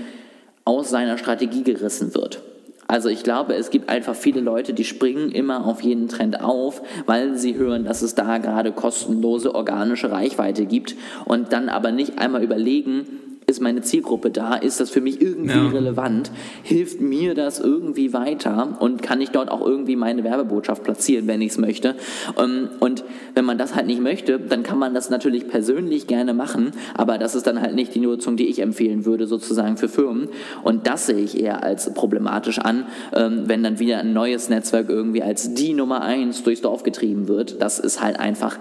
aus 0.65 0.89
seiner 0.89 1.17
Strategie 1.17 1.63
gerissen 1.63 2.13
wird. 2.13 2.41
Also 2.87 3.09
ich 3.09 3.23
glaube, 3.23 3.53
es 3.53 3.69
gibt 3.69 3.87
einfach 3.87 4.15
viele 4.15 4.41
Leute, 4.41 4.73
die 4.73 4.83
springen 4.83 5.31
immer 5.31 5.65
auf 5.67 5.81
jeden 5.81 6.07
Trend 6.07 6.41
auf, 6.41 6.81
weil 7.05 7.37
sie 7.37 7.55
hören, 7.55 7.85
dass 7.85 8.01
es 8.01 8.15
da 8.15 8.39
gerade 8.39 8.71
kostenlose 8.71 9.53
organische 9.53 10.11
Reichweite 10.11 10.65
gibt 10.65 10.95
und 11.25 11.53
dann 11.53 11.69
aber 11.69 11.91
nicht 11.91 12.17
einmal 12.17 12.43
überlegen, 12.43 13.05
ist 13.49 13.61
meine 13.61 13.81
Zielgruppe 13.81 14.29
da? 14.29 14.55
Ist 14.55 14.79
das 14.79 14.89
für 14.89 15.01
mich 15.01 15.21
irgendwie 15.21 15.57
ja. 15.57 15.67
relevant? 15.67 16.31
Hilft 16.63 17.01
mir 17.01 17.33
das 17.33 17.59
irgendwie 17.59 18.13
weiter? 18.13 18.77
Und 18.79 19.01
kann 19.01 19.19
ich 19.21 19.29
dort 19.31 19.49
auch 19.49 19.65
irgendwie 19.65 19.95
meine 19.95 20.23
Werbebotschaft 20.23 20.83
platzieren, 20.83 21.27
wenn 21.27 21.41
ich 21.41 21.51
es 21.51 21.57
möchte? 21.57 21.95
Ähm, 22.37 22.69
und 22.79 23.03
wenn 23.33 23.45
man 23.45 23.57
das 23.57 23.75
halt 23.75 23.87
nicht 23.87 24.01
möchte, 24.01 24.39
dann 24.39 24.63
kann 24.63 24.77
man 24.77 24.93
das 24.93 25.09
natürlich 25.09 25.47
persönlich 25.47 26.07
gerne 26.07 26.33
machen, 26.33 26.71
aber 26.93 27.17
das 27.17 27.35
ist 27.35 27.47
dann 27.47 27.61
halt 27.61 27.75
nicht 27.75 27.95
die 27.95 27.99
Nutzung, 27.99 28.37
die 28.37 28.47
ich 28.47 28.59
empfehlen 28.59 29.05
würde, 29.05 29.25
sozusagen 29.25 29.77
für 29.77 29.89
Firmen. 29.89 30.29
Und 30.63 30.87
das 30.87 31.07
sehe 31.07 31.19
ich 31.19 31.39
eher 31.39 31.63
als 31.63 31.93
problematisch 31.93 32.59
an, 32.59 32.85
ähm, 33.13 33.43
wenn 33.47 33.63
dann 33.63 33.79
wieder 33.79 33.99
ein 33.99 34.13
neues 34.13 34.49
Netzwerk 34.49 34.89
irgendwie 34.89 35.23
als 35.23 35.55
die 35.55 35.73
Nummer 35.73 36.01
eins 36.01 36.43
durchs 36.43 36.61
Dorf 36.61 36.83
getrieben 36.83 37.27
wird. 37.27 37.61
Das 37.61 37.79
ist 37.79 38.01
halt 38.01 38.19
einfach 38.19 38.59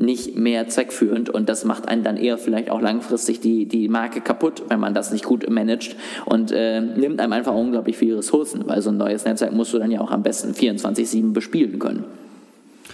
nicht 0.00 0.36
mehr 0.36 0.66
zweckführend 0.68 1.28
und 1.28 1.48
das 1.48 1.64
macht 1.64 1.86
einen 1.86 2.02
dann 2.02 2.16
eher 2.16 2.38
vielleicht 2.38 2.70
auch 2.70 2.80
langfristig 2.80 3.40
die, 3.40 3.66
die 3.66 3.88
Marke 3.88 4.20
kaputt, 4.20 4.62
wenn 4.68 4.80
man 4.80 4.94
das 4.94 5.12
nicht 5.12 5.24
gut 5.24 5.48
managt 5.48 5.94
und 6.24 6.52
äh, 6.52 6.80
nimmt 6.80 7.20
einem 7.20 7.34
einfach 7.34 7.54
unglaublich 7.54 7.98
viele 7.98 8.18
Ressourcen, 8.18 8.62
weil 8.66 8.80
so 8.80 8.90
ein 8.90 8.96
neues 8.96 9.26
Netzwerk 9.26 9.52
musst 9.52 9.74
du 9.74 9.78
dann 9.78 9.90
ja 9.90 10.00
auch 10.00 10.10
am 10.10 10.22
besten 10.22 10.52
24-7 10.52 11.32
bespielen 11.32 11.78
können. 11.78 12.04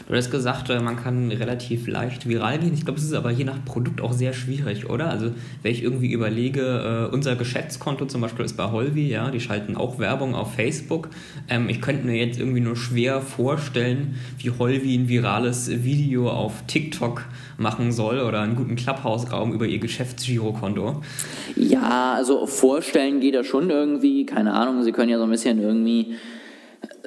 Du 0.08 0.14
hast 0.14 0.30
gesagt, 0.30 0.70
äh, 0.70 0.78
man 0.78 0.96
kann 0.96 1.32
relativ 1.32 1.88
leicht 1.88 2.28
viral 2.28 2.58
gehen. 2.58 2.72
Ich 2.74 2.84
glaube, 2.84 2.98
es 2.98 3.04
ist 3.04 3.12
aber 3.12 3.32
je 3.32 3.42
nach 3.42 3.64
Produkt 3.64 4.00
auch 4.00 4.12
sehr 4.12 4.32
schwierig, 4.32 4.88
oder? 4.88 5.10
Also, 5.10 5.32
wenn 5.62 5.72
ich 5.72 5.82
irgendwie 5.82 6.12
überlege, 6.12 7.08
äh, 7.10 7.14
unser 7.14 7.34
Geschäftskonto 7.34 8.06
zum 8.06 8.20
Beispiel 8.20 8.44
ist 8.44 8.56
bei 8.56 8.70
Holvi, 8.70 9.08
ja, 9.08 9.30
die 9.32 9.40
schalten 9.40 9.76
auch 9.76 9.98
Werbung 9.98 10.36
auf 10.36 10.54
Facebook. 10.54 11.08
Ähm, 11.48 11.68
ich 11.68 11.80
könnte 11.80 12.06
mir 12.06 12.16
jetzt 12.24 12.38
irgendwie 12.38 12.60
nur 12.60 12.76
schwer 12.76 13.20
vorstellen, 13.20 14.14
wie 14.38 14.50
Holvi 14.50 14.94
ein 14.94 15.08
virales 15.08 15.82
Video 15.82 16.30
auf 16.30 16.62
TikTok 16.68 17.24
machen 17.58 17.90
soll 17.90 18.20
oder 18.20 18.42
einen 18.42 18.54
guten 18.54 18.76
Clubhouse-Raum 18.76 19.52
über 19.52 19.66
ihr 19.66 19.78
Geschäftsgirokonto. 19.78 21.02
Ja, 21.56 22.14
also 22.14 22.46
vorstellen 22.46 23.18
geht 23.18 23.34
das 23.34 23.46
schon 23.46 23.70
irgendwie. 23.70 24.24
Keine 24.24 24.52
Ahnung, 24.52 24.84
sie 24.84 24.92
können 24.92 25.10
ja 25.10 25.18
so 25.18 25.24
ein 25.24 25.30
bisschen 25.30 25.60
irgendwie 25.60 26.14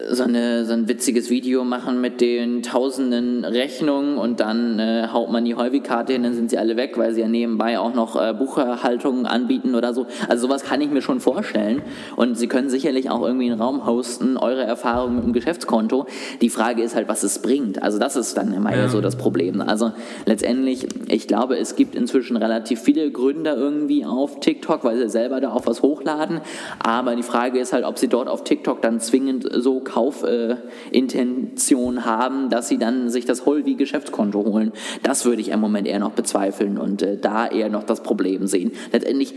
so, 0.10 0.24
eine, 0.24 0.66
so 0.66 0.74
ein 0.74 0.88
witziges 0.88 1.30
Video 1.30 1.64
machen 1.64 2.02
mit 2.02 2.22
den 2.22 2.64
tausenden 2.64 3.44
Rechnungen 3.46 4.18
und 4.18 4.40
dann 4.40 4.80
äh, 4.80 5.08
haut 5.12 5.32
man 5.32 5.46
die 5.46 5.56
Häufigkarte 5.56 6.14
hin, 6.14 6.24
dann 6.24 6.34
sind 6.34 6.50
sie 6.50 6.58
alle 6.58 6.78
weg, 6.78 6.98
weil 6.98 7.14
sie 7.14 7.22
ja 7.22 7.28
nebenbei 7.28 7.80
auch 7.80 7.94
noch 7.94 8.16
äh, 8.16 8.34
Buchhaltungen 8.34 9.26
anbieten 9.26 9.76
oder 9.76 9.94
so. 9.94 10.08
Also 10.28 10.48
sowas 10.48 10.64
kann 10.64 10.82
ich 10.82 10.90
mir 10.90 11.02
schon 11.02 11.20
vorstellen 11.20 11.82
und 12.16 12.38
sie 12.38 12.48
können 12.48 12.70
sicherlich 12.70 13.10
auch 13.10 13.22
irgendwie 13.26 13.52
einen 13.52 13.60
Raum 13.60 13.86
hosten, 13.86 14.38
eure 14.38 14.64
Erfahrungen 14.64 15.16
mit 15.18 15.26
dem 15.26 15.34
Geschäftskonto. 15.34 16.06
Die 16.42 16.50
Frage 16.50 16.82
ist 16.82 16.96
halt, 16.96 17.08
was 17.08 17.24
es 17.24 17.40
bringt. 17.42 17.84
Also 17.84 18.00
das 18.00 18.16
ist 18.16 18.38
dann 18.38 18.54
immer 18.54 18.76
ja. 18.76 18.88
so 18.88 19.02
das 19.02 19.18
Problem. 19.18 19.62
Also 19.62 19.92
letztendlich, 20.26 20.88
ich 21.08 21.28
glaube, 21.28 21.58
es 21.58 21.76
gibt 21.76 21.96
inzwischen 21.96 22.38
relativ 22.38 22.82
viele 22.82 23.12
Gründer 23.12 23.58
irgendwie 23.58 24.06
auf 24.06 24.40
TikTok, 24.40 24.84
weil 24.84 24.98
sie 24.98 25.10
selber 25.10 25.42
da 25.42 25.52
auch 25.52 25.66
was 25.66 25.82
hochladen, 25.82 26.42
aber 26.84 27.16
die 27.16 27.24
Frage 27.24 27.60
ist 27.60 27.74
halt, 27.74 27.86
ob 27.86 27.98
sie 27.98 28.08
dort 28.08 28.28
auf 28.28 28.44
TikTok 28.44 28.82
dann 28.82 29.00
zwingend 29.00 29.48
so 29.52 29.80
Kaufintention 29.90 31.98
äh, 31.98 32.02
haben, 32.02 32.50
dass 32.50 32.68
sie 32.68 32.78
dann 32.78 33.10
sich 33.10 33.26
das 33.26 33.46
Holvi-Geschäftskonto 33.46 34.46
holen. 34.46 34.72
Das 35.04 35.26
würde 35.26 35.42
ich 35.42 35.50
im 35.50 35.60
Moment 35.60 35.88
eher 35.88 36.00
noch 36.00 36.12
bezweifeln 36.12 36.78
und 36.78 37.02
äh, 37.02 37.18
da 37.18 37.48
eher 37.48 37.70
noch 37.70 37.84
das 37.84 38.04
Problem 38.04 38.48
sehen. 38.48 38.72
Letztendlich 38.92 39.34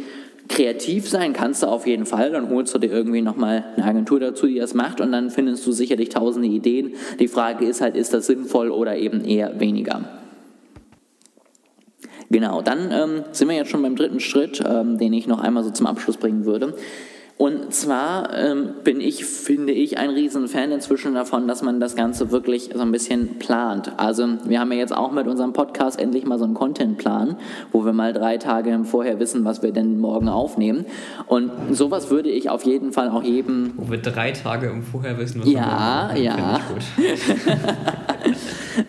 kreativ 0.49 1.09
sein 1.09 1.33
kannst 1.33 1.63
du 1.63 1.67
auf 1.67 1.87
jeden 1.87 2.05
Fall, 2.05 2.31
dann 2.31 2.51
holst 2.51 2.75
du 2.75 2.79
dir 2.79 2.91
irgendwie 2.91 3.23
nochmal 3.23 3.65
eine 3.77 3.87
Agentur 3.87 4.21
dazu, 4.21 4.47
die 4.47 4.59
das 4.59 4.75
macht 4.75 5.01
und 5.01 5.13
dann 5.13 5.31
findest 5.31 5.67
du 5.67 5.73
sicherlich 5.73 6.11
tausende 6.11 6.49
Ideen. 6.49 6.93
Die 7.19 7.29
Frage 7.29 7.65
ist 7.65 7.81
halt, 7.81 7.97
ist 7.97 8.13
das 8.13 8.27
sinnvoll 8.27 8.71
oder 8.71 8.97
eben 8.97 9.25
eher 9.25 9.59
weniger? 9.61 10.05
Genau, 12.29 12.63
dann 12.63 12.91
ähm, 12.91 13.25
sind 13.33 13.49
wir 13.49 13.57
jetzt 13.57 13.71
schon 13.71 13.83
beim 13.83 13.95
dritten 13.95 14.19
Schritt, 14.19 14.63
ähm, 14.67 14.97
den 14.97 15.13
ich 15.13 15.27
noch 15.27 15.41
einmal 15.41 15.65
so 15.65 15.71
zum 15.71 15.87
Abschluss 15.87 16.17
bringen 16.17 16.47
würde. 16.47 16.75
Und 17.43 17.75
zwar 17.75 18.39
ähm, 18.39 18.75
bin 18.85 19.01
ich, 19.01 19.25
finde 19.25 19.73
ich, 19.73 19.99
ein 19.99 20.11
Riesenfan 20.11 20.71
inzwischen 20.71 21.15
davon, 21.15 21.49
dass 21.49 21.61
man 21.61 21.81
das 21.81 21.97
Ganze 21.97 22.31
wirklich 22.31 22.71
so 22.73 22.83
ein 22.83 22.93
bisschen 22.93 23.41
plant. 23.41 23.91
Also 23.97 24.29
wir 24.45 24.61
haben 24.61 24.71
ja 24.71 24.79
jetzt 24.79 24.97
auch 24.97 25.11
mit 25.11 25.27
unserem 25.27 25.53
Podcast 25.53 25.99
endlich 25.99 26.25
mal 26.25 26.39
so 26.39 26.45
einen 26.45 26.55
Contentplan, 26.55 27.37
wo 27.73 27.85
wir 27.85 27.93
mal 27.93 28.13
drei 28.13 28.39
Tage 28.39 28.85
vorher 28.85 29.19
wissen, 29.19 29.45
was 29.45 29.61
wir 29.61 29.73
denn 29.73 29.99
morgen 29.99 30.29
aufnehmen. 30.29 30.87
Und 31.27 31.51
sowas 31.73 32.11
würde 32.11 32.31
ich 32.31 32.49
auf 32.49 32.63
jeden 32.63 32.93
Fall 32.93 33.09
auch 33.09 33.25
jedem... 33.25 33.73
Wo 33.77 33.91
wir 33.91 33.99
drei 33.99 34.31
Tage 34.31 34.69
im 34.69 34.85
Vorher 34.85 35.19
wissen, 35.19 35.41
was 35.41 35.51
ja, 35.51 36.15
wir 36.15 36.23
morgen 36.23 36.31
aufnehmen. 36.31 36.61
Ja, 36.97 37.05
ja. 37.09 38.35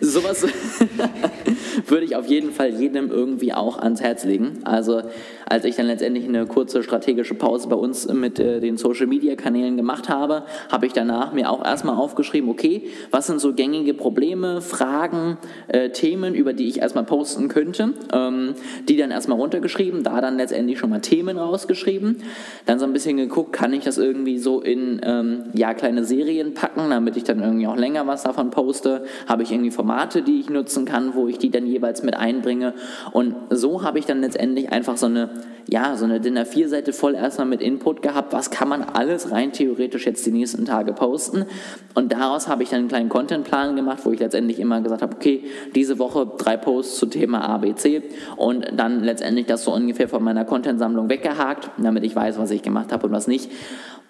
sowas 0.00 0.46
würde 1.86 2.04
ich 2.04 2.16
auf 2.16 2.26
jeden 2.26 2.52
Fall 2.52 2.68
jedem 2.68 3.10
irgendwie 3.10 3.52
auch 3.52 3.78
ans 3.78 4.00
Herz 4.00 4.24
legen. 4.24 4.60
Also 4.64 5.02
als 5.46 5.64
ich 5.64 5.76
dann 5.76 5.86
letztendlich 5.86 6.26
eine 6.26 6.46
kurze 6.46 6.82
strategische 6.82 7.34
Pause 7.34 7.68
bei 7.68 7.76
uns 7.76 8.08
mit 8.12 8.38
äh, 8.38 8.60
den 8.60 8.76
Social-Media-Kanälen 8.76 9.76
gemacht 9.76 10.08
habe, 10.08 10.44
habe 10.70 10.86
ich 10.86 10.92
danach 10.92 11.32
mir 11.32 11.50
auch 11.50 11.64
erstmal 11.64 11.96
aufgeschrieben, 11.96 12.48
okay, 12.48 12.88
was 13.10 13.26
sind 13.26 13.40
so 13.40 13.52
gängige 13.52 13.94
Probleme, 13.94 14.60
Fragen, 14.60 15.38
äh, 15.68 15.90
Themen, 15.90 16.34
über 16.34 16.52
die 16.52 16.68
ich 16.68 16.80
erstmal 16.80 17.04
posten 17.04 17.48
könnte, 17.48 17.92
ähm, 18.12 18.54
die 18.88 18.96
dann 18.96 19.10
erstmal 19.10 19.38
runtergeschrieben, 19.38 20.02
da 20.02 20.20
dann 20.20 20.36
letztendlich 20.36 20.78
schon 20.78 20.90
mal 20.90 21.00
Themen 21.00 21.36
rausgeschrieben, 21.36 22.18
dann 22.66 22.78
so 22.78 22.86
ein 22.86 22.92
bisschen 22.92 23.16
geguckt, 23.16 23.52
kann 23.52 23.72
ich 23.72 23.84
das 23.84 23.98
irgendwie 23.98 24.38
so 24.38 24.60
in 24.60 25.00
ähm, 25.04 25.44
ja, 25.52 25.74
kleine 25.74 26.04
Serien 26.04 26.54
packen, 26.54 26.90
damit 26.90 27.16
ich 27.16 27.24
dann 27.24 27.40
irgendwie 27.40 27.66
auch 27.66 27.76
länger 27.76 28.06
was 28.06 28.22
davon 28.22 28.50
poste, 28.50 29.04
habe 29.26 29.42
ich 29.42 29.52
irgendwie 29.52 29.70
Formate, 29.70 30.22
die 30.22 30.40
ich 30.40 30.50
nutzen 30.50 30.84
kann, 30.84 31.14
wo 31.14 31.28
ich 31.28 31.38
die 31.38 31.50
dann 31.50 31.63
jeweils 31.66 32.02
mit 32.02 32.14
einbringe 32.16 32.74
und 33.12 33.34
so 33.50 33.82
habe 33.82 33.98
ich 33.98 34.06
dann 34.06 34.20
letztendlich 34.20 34.70
einfach 34.70 34.96
so 34.96 35.06
eine 35.06 35.30
ja, 35.66 35.96
so 35.96 36.04
eine 36.04 36.20
DIN 36.20 36.38
A4-Seite 36.38 36.92
voll 36.92 37.14
erstmal 37.14 37.46
mit 37.46 37.62
Input 37.62 38.02
gehabt, 38.02 38.32
was 38.32 38.50
kann 38.50 38.68
man 38.68 38.82
alles 38.82 39.30
rein 39.30 39.52
theoretisch 39.52 40.06
jetzt 40.06 40.24
die 40.26 40.30
nächsten 40.30 40.64
Tage 40.64 40.92
posten. 40.92 41.46
Und 41.94 42.12
daraus 42.12 42.48
habe 42.48 42.62
ich 42.62 42.70
dann 42.70 42.80
einen 42.80 42.88
kleinen 42.88 43.08
Contentplan 43.08 43.76
gemacht, 43.76 44.00
wo 44.04 44.10
ich 44.10 44.20
letztendlich 44.20 44.58
immer 44.60 44.80
gesagt 44.80 45.02
habe, 45.02 45.16
okay, 45.16 45.44
diese 45.74 45.98
Woche 45.98 46.30
drei 46.36 46.56
Posts 46.56 46.98
zu 46.98 47.06
Thema 47.06 47.48
ABC 47.48 48.02
und 48.36 48.66
dann 48.76 49.02
letztendlich 49.02 49.46
das 49.46 49.64
so 49.64 49.72
ungefähr 49.72 50.08
von 50.08 50.22
meiner 50.22 50.44
Contentsammlung 50.44 51.08
weggehakt, 51.08 51.70
damit 51.78 52.04
ich 52.04 52.14
weiß, 52.14 52.38
was 52.38 52.50
ich 52.50 52.62
gemacht 52.62 52.92
habe 52.92 53.06
und 53.06 53.12
was 53.12 53.26
nicht. 53.26 53.50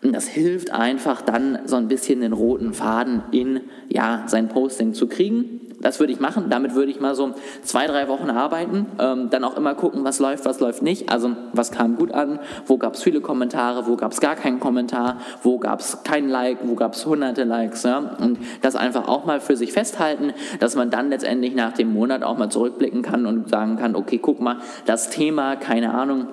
Und 0.03 0.15
das 0.15 0.27
hilft 0.27 0.71
einfach 0.71 1.23
dann 1.23 1.61
so 1.65 1.77
ein 1.77 1.89
bisschen 1.89 2.21
den 2.21 2.35
roten 2.35 2.75
Faden 2.75 3.23
in 3.31 3.61
ja, 3.89 4.25
sein 4.27 4.49
Posting 4.49 4.93
zu 4.93 5.07
kriegen. 5.07 5.61
Das 5.81 6.01
würde 6.01 6.13
ich 6.13 6.21
machen. 6.21 6.47
Damit 6.51 6.75
würde 6.75 6.91
ich 6.91 7.01
mal 7.01 7.15
so 7.15 7.35
zwei, 7.63 7.87
drei 7.87 8.09
Wochen 8.09 8.31
arbeiten. 8.31 8.87
Ähm, 8.99 9.31
dann 9.31 9.45
auch 9.45 9.57
immer 9.57 9.75
gucken, 9.75 10.05
was 10.05 10.19
läuft, 10.19 10.45
was 10.45 10.61
läuft 10.61 10.83
nicht. 10.83 11.11
Also 11.11 11.31
was 11.53 11.71
kam 11.71 11.97
gut 11.97 12.13
an, 12.13 12.39
wo 12.67 12.79
gab 12.79 12.95
es 12.95 13.03
viele 13.03 13.21
Kommentare, 13.21 13.87
wo 13.87 13.97
gab 13.97 14.13
es 14.13 14.21
gar 14.21 14.37
keinen 14.37 14.61
Kommentar, 14.61 15.19
wo 15.43 15.59
gab 15.59 15.81
es 15.81 16.03
kein 16.05 16.29
Like, 16.29 16.59
wo 16.65 16.75
gab 16.75 16.95
es 16.95 17.05
hunderte 17.05 17.45
Likes. 17.45 17.83
Ja? 17.83 18.17
Und 18.21 18.39
das 18.63 18.77
einfach 18.77 19.09
auch 19.09 19.25
mal 19.25 19.41
für 19.41 19.57
sich 19.57 19.73
festhalten, 19.73 20.33
dass 20.61 20.75
man 20.77 20.91
dann 20.91 21.11
letztendlich 21.11 21.55
nach 21.55 21.73
dem 21.73 21.93
Monat 21.93 22.23
auch 22.23 22.39
mal 22.39 22.51
zurückblicken 22.51 23.03
kann 23.03 23.27
und 23.27 23.49
sagen 23.49 23.77
kann, 23.77 23.97
okay, 23.97 24.19
guck 24.19 24.41
mal, 24.41 24.59
das 24.87 25.11
Thema, 25.11 25.57
keine 25.57 25.95
Ahnung, 25.95 26.29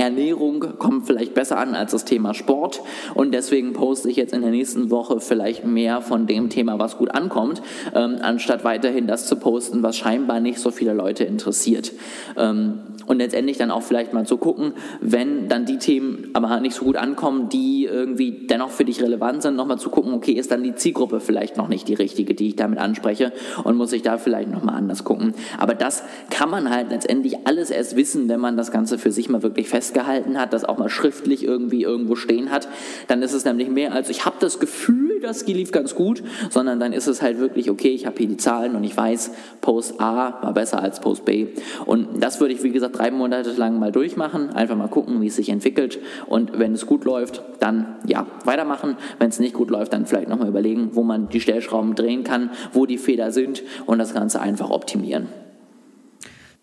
Ernährung 0.00 0.78
kommt 0.78 1.06
vielleicht 1.06 1.34
besser 1.34 1.58
an 1.58 1.74
als 1.74 1.92
das 1.92 2.06
Thema 2.06 2.32
Sport 2.32 2.80
und 3.14 3.32
deswegen 3.32 3.74
poste 3.74 4.08
ich 4.08 4.16
jetzt 4.16 4.32
in 4.32 4.40
der 4.40 4.50
nächsten 4.50 4.90
Woche 4.90 5.20
vielleicht 5.20 5.66
mehr 5.66 6.00
von 6.00 6.26
dem 6.26 6.48
Thema, 6.48 6.78
was 6.78 6.96
gut 6.96 7.10
ankommt, 7.10 7.60
ähm, 7.94 8.16
anstatt 8.22 8.64
weiterhin 8.64 9.06
das 9.06 9.26
zu 9.26 9.36
posten, 9.36 9.82
was 9.82 9.98
scheinbar 9.98 10.40
nicht 10.40 10.58
so 10.58 10.70
viele 10.70 10.94
Leute 10.94 11.24
interessiert. 11.24 11.92
Ähm, 12.38 12.80
und 13.10 13.18
letztendlich 13.18 13.58
dann 13.58 13.72
auch 13.72 13.82
vielleicht 13.82 14.12
mal 14.12 14.24
zu 14.24 14.36
gucken, 14.36 14.72
wenn 15.00 15.48
dann 15.48 15.66
die 15.66 15.78
Themen 15.78 16.30
aber 16.32 16.60
nicht 16.60 16.76
so 16.76 16.84
gut 16.84 16.96
ankommen, 16.96 17.48
die 17.48 17.84
irgendwie 17.84 18.46
dennoch 18.46 18.70
für 18.70 18.84
dich 18.84 19.02
relevant 19.02 19.42
sind, 19.42 19.56
nochmal 19.56 19.78
zu 19.80 19.90
gucken, 19.90 20.14
okay, 20.14 20.32
ist 20.32 20.52
dann 20.52 20.62
die 20.62 20.76
Zielgruppe 20.76 21.18
vielleicht 21.18 21.56
noch 21.56 21.66
nicht 21.66 21.88
die 21.88 21.94
richtige, 21.94 22.34
die 22.34 22.48
ich 22.48 22.56
damit 22.56 22.78
anspreche 22.78 23.32
und 23.64 23.76
muss 23.76 23.92
ich 23.92 24.02
da 24.02 24.16
vielleicht 24.16 24.48
nochmal 24.50 24.76
anders 24.76 25.02
gucken. 25.02 25.34
Aber 25.58 25.74
das 25.74 26.04
kann 26.30 26.50
man 26.50 26.70
halt 26.70 26.90
letztendlich 26.90 27.48
alles 27.48 27.70
erst 27.70 27.96
wissen, 27.96 28.28
wenn 28.28 28.38
man 28.38 28.56
das 28.56 28.70
Ganze 28.70 28.96
für 28.96 29.10
sich 29.10 29.28
mal 29.28 29.42
wirklich 29.42 29.68
festgehalten 29.90 30.38
hat, 30.38 30.52
das 30.52 30.64
auch 30.64 30.78
mal 30.78 30.88
schriftlich 30.88 31.44
irgendwie 31.44 31.82
irgendwo 31.82 32.14
stehen 32.14 32.50
hat. 32.50 32.68
Dann 33.08 33.22
ist 33.22 33.32
es 33.32 33.44
nämlich 33.44 33.68
mehr 33.68 33.92
als, 33.92 34.08
ich 34.08 34.24
habe 34.24 34.36
das 34.38 34.60
Gefühl, 34.60 35.20
das 35.20 35.44
lief 35.46 35.72
ganz 35.72 35.96
gut, 35.96 36.22
sondern 36.48 36.78
dann 36.78 36.92
ist 36.92 37.08
es 37.08 37.22
halt 37.22 37.40
wirklich, 37.40 37.70
okay, 37.70 37.88
ich 37.88 38.06
habe 38.06 38.16
hier 38.18 38.28
die 38.28 38.36
Zahlen 38.36 38.76
und 38.76 38.84
ich 38.84 38.96
weiß, 38.96 39.32
Post 39.60 40.00
A 40.00 40.42
war 40.42 40.54
besser 40.54 40.80
als 40.80 41.00
Post 41.00 41.24
B. 41.24 41.48
Und 41.86 42.22
das 42.22 42.40
würde 42.40 42.54
ich, 42.54 42.62
wie 42.62 42.70
gesagt, 42.70 42.98
drei 42.98 43.10
Monate 43.10 43.50
lang 43.52 43.80
mal 43.80 43.90
durchmachen, 43.90 44.50
einfach 44.50 44.76
mal 44.76 44.86
gucken, 44.86 45.20
wie 45.20 45.26
es 45.26 45.36
sich 45.36 45.48
entwickelt 45.48 45.98
und 46.26 46.56
wenn 46.58 46.72
es 46.72 46.86
gut 46.86 47.04
läuft, 47.04 47.42
dann 47.58 47.96
ja, 48.06 48.26
weitermachen. 48.44 48.96
Wenn 49.18 49.30
es 49.30 49.40
nicht 49.40 49.54
gut 49.54 49.70
läuft, 49.70 49.92
dann 49.92 50.06
vielleicht 50.06 50.28
nochmal 50.28 50.48
überlegen, 50.48 50.90
wo 50.92 51.02
man 51.02 51.28
die 51.28 51.40
Stellschrauben 51.40 51.96
drehen 51.96 52.22
kann, 52.22 52.50
wo 52.72 52.86
die 52.86 52.98
Fehler 52.98 53.32
sind 53.32 53.64
und 53.86 53.98
das 53.98 54.14
Ganze 54.14 54.40
einfach 54.40 54.70
optimieren. 54.70 55.26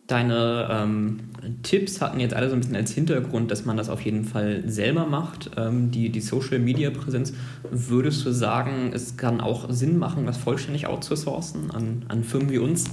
Deine 0.07 0.69
ähm, 0.71 1.19
Tipps 1.63 1.99
hatten 1.99 2.19
jetzt 2.19 2.33
alle 2.33 2.49
so 2.49 2.55
ein 2.55 2.61
bisschen 2.61 2.77
als 2.77 2.91
Hintergrund, 2.91 3.51
dass 3.51 3.65
man 3.65 3.75
das 3.75 3.89
auf 3.89 4.01
jeden 4.01 4.23
Fall 4.23 4.63
selber 4.65 5.05
macht, 5.05 5.51
ähm, 5.57 5.91
die, 5.91 6.09
die 6.09 6.21
Social 6.21 6.59
Media 6.59 6.89
Präsenz. 6.89 7.33
Würdest 7.69 8.25
du 8.25 8.31
sagen, 8.31 8.91
es 8.93 9.17
kann 9.17 9.41
auch 9.41 9.69
Sinn 9.69 9.97
machen, 9.97 10.25
das 10.25 10.37
vollständig 10.37 10.87
outzusourcen 10.87 11.71
an, 11.71 12.05
an 12.07 12.23
Firmen 12.23 12.49
wie 12.49 12.57
uns? 12.57 12.85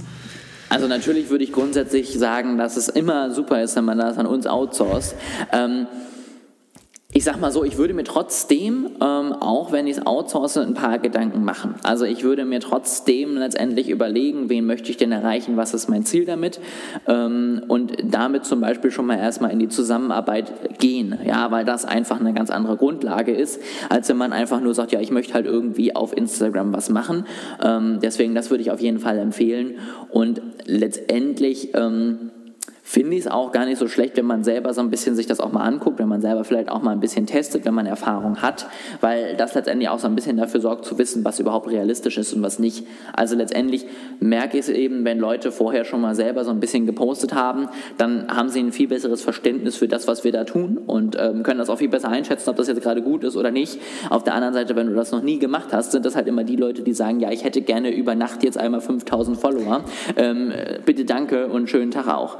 Also 0.69 0.87
natürlich 0.87 1.29
würde 1.29 1.43
ich 1.43 1.53
grundsätzlich 1.53 2.17
sagen, 2.17 2.57
dass 2.57 2.75
es 2.75 2.89
immer 2.89 3.31
super 3.31 3.63
ist, 3.63 3.75
wenn 3.75 3.85
man 3.85 3.97
das 3.97 4.17
an 4.17 4.25
uns 4.25 4.45
outsourced. 4.45 5.15
Ähm, 5.53 5.87
ich 7.15 7.23
sag 7.23 7.39
mal 7.39 7.49
so, 7.49 7.63
ich 7.63 7.77
würde 7.77 7.93
mir 7.93 8.03
trotzdem, 8.03 8.89
ähm, 9.01 9.31
auch 9.31 9.71
wenn 9.71 9.87
ich 9.87 9.95
es 9.95 10.05
outsource, 10.05 10.57
ein 10.57 10.73
paar 10.73 10.99
Gedanken 10.99 11.45
machen. 11.45 11.75
Also 11.81 12.03
ich 12.03 12.23
würde 12.23 12.43
mir 12.43 12.59
trotzdem 12.59 13.37
letztendlich 13.37 13.89
überlegen, 13.89 14.49
wen 14.49 14.65
möchte 14.65 14.91
ich 14.91 14.97
denn 14.97 15.13
erreichen, 15.13 15.55
was 15.55 15.73
ist 15.73 15.87
mein 15.87 16.03
Ziel 16.03 16.25
damit 16.25 16.59
ähm, 17.07 17.61
und 17.69 17.95
damit 18.03 18.43
zum 18.43 18.59
Beispiel 18.59 18.91
schon 18.91 19.05
mal 19.05 19.17
erstmal 19.17 19.51
in 19.51 19.59
die 19.59 19.69
Zusammenarbeit 19.69 20.77
gehen, 20.79 21.17
ja, 21.25 21.49
weil 21.51 21.63
das 21.63 21.85
einfach 21.85 22.19
eine 22.19 22.33
ganz 22.33 22.49
andere 22.49 22.75
Grundlage 22.75 23.31
ist, 23.31 23.61
als 23.87 24.09
wenn 24.09 24.17
man 24.17 24.33
einfach 24.33 24.59
nur 24.59 24.73
sagt, 24.73 24.91
ja, 24.91 24.99
ich 24.99 25.09
möchte 25.09 25.35
halt 25.35 25.45
irgendwie 25.45 25.95
auf 25.95 26.15
Instagram 26.15 26.73
was 26.73 26.89
machen. 26.89 27.25
Ähm, 27.63 27.99
deswegen, 28.01 28.35
das 28.35 28.49
würde 28.49 28.61
ich 28.61 28.71
auf 28.71 28.81
jeden 28.81 28.99
Fall 28.99 29.19
empfehlen 29.19 29.75
und 30.09 30.41
letztendlich 30.65 31.69
ähm, 31.75 32.31
finde 32.87 33.15
ich 33.15 33.21
es 33.21 33.27
auch 33.27 33.51
gar 33.51 33.65
nicht 33.65 33.79
so 33.79 33.87
schlecht, 33.87 34.15
wenn 34.15 34.27
man 34.27 34.43
selber 34.43 34.71
so 34.71 34.79
ein 34.79 34.91
bisschen 34.91 35.15
sich 35.15 35.25
das 35.25 35.39
auch 35.39 35.51
mal 35.51 35.63
anguckt, 35.63 35.97
wenn 35.97 36.07
man 36.07 36.21
selber 36.21 36.43
vielleicht 36.43 36.69
auch 36.69 36.83
mal 36.83 36.91
ein 36.91 36.99
bisschen 36.99 37.25
testet, 37.25 37.65
wenn 37.65 37.73
man 37.73 37.87
Erfahrung 37.87 38.43
hat, 38.43 38.67
weil 39.01 39.35
das 39.35 39.55
letztendlich 39.55 39.89
auch 39.89 39.97
so 39.97 40.07
ein 40.07 40.13
bisschen 40.13 40.37
dafür 40.37 40.61
sorgt 40.61 40.85
zu 40.85 40.99
wissen, 40.99 41.25
was 41.25 41.39
überhaupt 41.39 41.67
realistisch 41.67 42.19
ist 42.19 42.31
und 42.33 42.43
was 42.43 42.59
nicht. 42.59 42.85
Also 43.11 43.35
letztendlich 43.35 43.87
merke 44.19 44.59
ich 44.59 44.65
es 44.65 44.69
eben, 44.69 45.03
wenn 45.03 45.17
Leute 45.17 45.51
vorher 45.51 45.83
schon 45.83 45.99
mal 45.99 46.13
selber 46.13 46.43
so 46.43 46.51
ein 46.51 46.59
bisschen 46.59 46.85
gepostet 46.85 47.33
haben, 47.33 47.69
dann 47.97 48.27
haben 48.27 48.49
sie 48.49 48.59
ein 48.59 48.71
viel 48.71 48.87
besseres 48.87 49.23
Verständnis 49.23 49.75
für 49.75 49.87
das, 49.87 50.07
was 50.07 50.23
wir 50.23 50.31
da 50.31 50.43
tun 50.43 50.77
und 50.77 51.17
ähm, 51.19 51.41
können 51.41 51.57
das 51.57 51.71
auch 51.71 51.79
viel 51.79 51.89
besser 51.89 52.09
einschätzen, 52.09 52.51
ob 52.51 52.55
das 52.55 52.67
jetzt 52.67 52.83
gerade 52.83 53.01
gut 53.01 53.23
ist 53.23 53.35
oder 53.35 53.49
nicht. 53.49 53.79
Auf 54.11 54.23
der 54.23 54.35
anderen 54.35 54.53
Seite, 54.53 54.75
wenn 54.75 54.85
du 54.85 54.93
das 54.93 55.11
noch 55.11 55.23
nie 55.23 55.39
gemacht 55.39 55.69
hast, 55.71 55.91
sind 55.91 56.05
das 56.05 56.15
halt 56.15 56.27
immer 56.27 56.43
die 56.43 56.55
Leute, 56.55 56.83
die 56.83 56.93
sagen, 56.93 57.19
ja, 57.19 57.31
ich 57.31 57.43
hätte 57.45 57.63
gerne 57.63 57.89
über 57.89 58.13
Nacht 58.13 58.43
jetzt 58.43 58.59
einmal 58.59 58.81
5000 58.81 59.39
Follower. 59.39 59.83
Ähm, 60.17 60.53
bitte 60.85 61.03
danke 61.03 61.47
und 61.47 61.67
schönen 61.67 61.89
Tag 61.89 62.07
auch. 62.09 62.37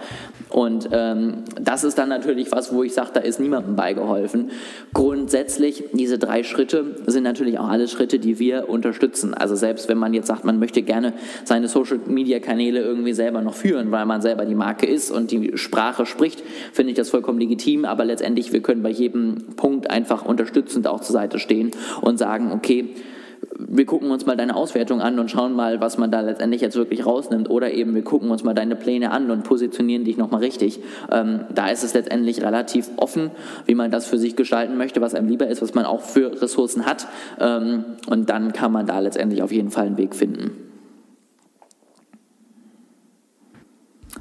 Und 0.49 0.89
ähm, 0.91 1.43
das 1.59 1.83
ist 1.83 1.97
dann 1.97 2.09
natürlich 2.09 2.51
was, 2.51 2.73
wo 2.73 2.83
ich 2.83 2.93
sage, 2.93 3.09
da 3.13 3.19
ist 3.19 3.39
niemandem 3.39 3.75
beigeholfen. 3.75 4.51
Grundsätzlich, 4.93 5.83
diese 5.91 6.17
drei 6.17 6.43
Schritte 6.43 6.95
sind 7.07 7.23
natürlich 7.23 7.59
auch 7.59 7.67
alle 7.67 7.87
Schritte, 7.87 8.19
die 8.19 8.39
wir 8.39 8.69
unterstützen. 8.69 9.33
Also 9.33 9.55
selbst 9.55 9.89
wenn 9.89 9.97
man 9.97 10.13
jetzt 10.13 10.27
sagt, 10.27 10.45
man 10.45 10.59
möchte 10.59 10.81
gerne 10.81 11.13
seine 11.43 11.67
Social-Media-Kanäle 11.67 12.79
irgendwie 12.79 13.13
selber 13.13 13.41
noch 13.41 13.55
führen, 13.55 13.91
weil 13.91 14.05
man 14.05 14.21
selber 14.21 14.45
die 14.45 14.55
Marke 14.55 14.85
ist 14.85 15.11
und 15.11 15.31
die 15.31 15.57
Sprache 15.57 16.05
spricht, 16.05 16.43
finde 16.71 16.91
ich 16.91 16.97
das 16.97 17.09
vollkommen 17.09 17.39
legitim. 17.39 17.83
Aber 17.83 18.05
letztendlich, 18.05 18.53
wir 18.53 18.61
können 18.61 18.83
bei 18.83 18.91
jedem 18.91 19.55
Punkt 19.55 19.89
einfach 19.89 20.23
unterstützend 20.23 20.87
auch 20.87 21.01
zur 21.01 21.13
Seite 21.13 21.39
stehen 21.39 21.71
und 22.01 22.17
sagen, 22.17 22.51
okay, 22.51 22.93
wir 23.57 23.85
gucken 23.85 24.11
uns 24.11 24.25
mal 24.25 24.35
deine 24.35 24.55
Auswertung 24.55 25.01
an 25.01 25.19
und 25.19 25.31
schauen 25.31 25.53
mal, 25.53 25.81
was 25.81 25.97
man 25.97 26.11
da 26.11 26.21
letztendlich 26.21 26.61
jetzt 26.61 26.75
wirklich 26.75 27.05
rausnimmt. 27.05 27.49
Oder 27.49 27.71
eben, 27.71 27.95
wir 27.95 28.03
gucken 28.03 28.29
uns 28.31 28.43
mal 28.43 28.53
deine 28.53 28.75
Pläne 28.75 29.11
an 29.11 29.31
und 29.31 29.43
positionieren 29.43 30.03
dich 30.03 30.17
nochmal 30.17 30.41
richtig. 30.41 30.79
Ähm, 31.11 31.41
da 31.53 31.69
ist 31.69 31.83
es 31.83 31.93
letztendlich 31.93 32.41
relativ 32.41 32.89
offen, 32.97 33.31
wie 33.65 33.75
man 33.75 33.91
das 33.91 34.05
für 34.05 34.17
sich 34.17 34.35
gestalten 34.35 34.77
möchte, 34.77 35.01
was 35.01 35.15
einem 35.15 35.27
lieber 35.27 35.47
ist, 35.47 35.61
was 35.61 35.73
man 35.73 35.85
auch 35.85 36.01
für 36.01 36.41
Ressourcen 36.41 36.85
hat. 36.85 37.07
Ähm, 37.39 37.85
und 38.07 38.29
dann 38.29 38.53
kann 38.53 38.71
man 38.71 38.85
da 38.85 38.99
letztendlich 38.99 39.41
auf 39.43 39.51
jeden 39.51 39.71
Fall 39.71 39.87
einen 39.87 39.97
Weg 39.97 40.15
finden. 40.15 40.51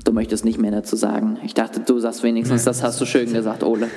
Du 0.05 0.13
möchtest 0.13 0.45
nicht 0.45 0.59
mehr 0.59 0.71
dazu 0.71 0.97
sagen. 0.97 1.39
Ich 1.45 1.55
dachte, 1.55 1.81
du 1.81 1.99
sagst 1.99 2.23
wenigstens, 2.23 2.65
das 2.65 2.83
hast 2.83 3.01
du 3.01 3.07
schön 3.07 3.33
gesagt, 3.33 3.63
Ole. 3.63 3.89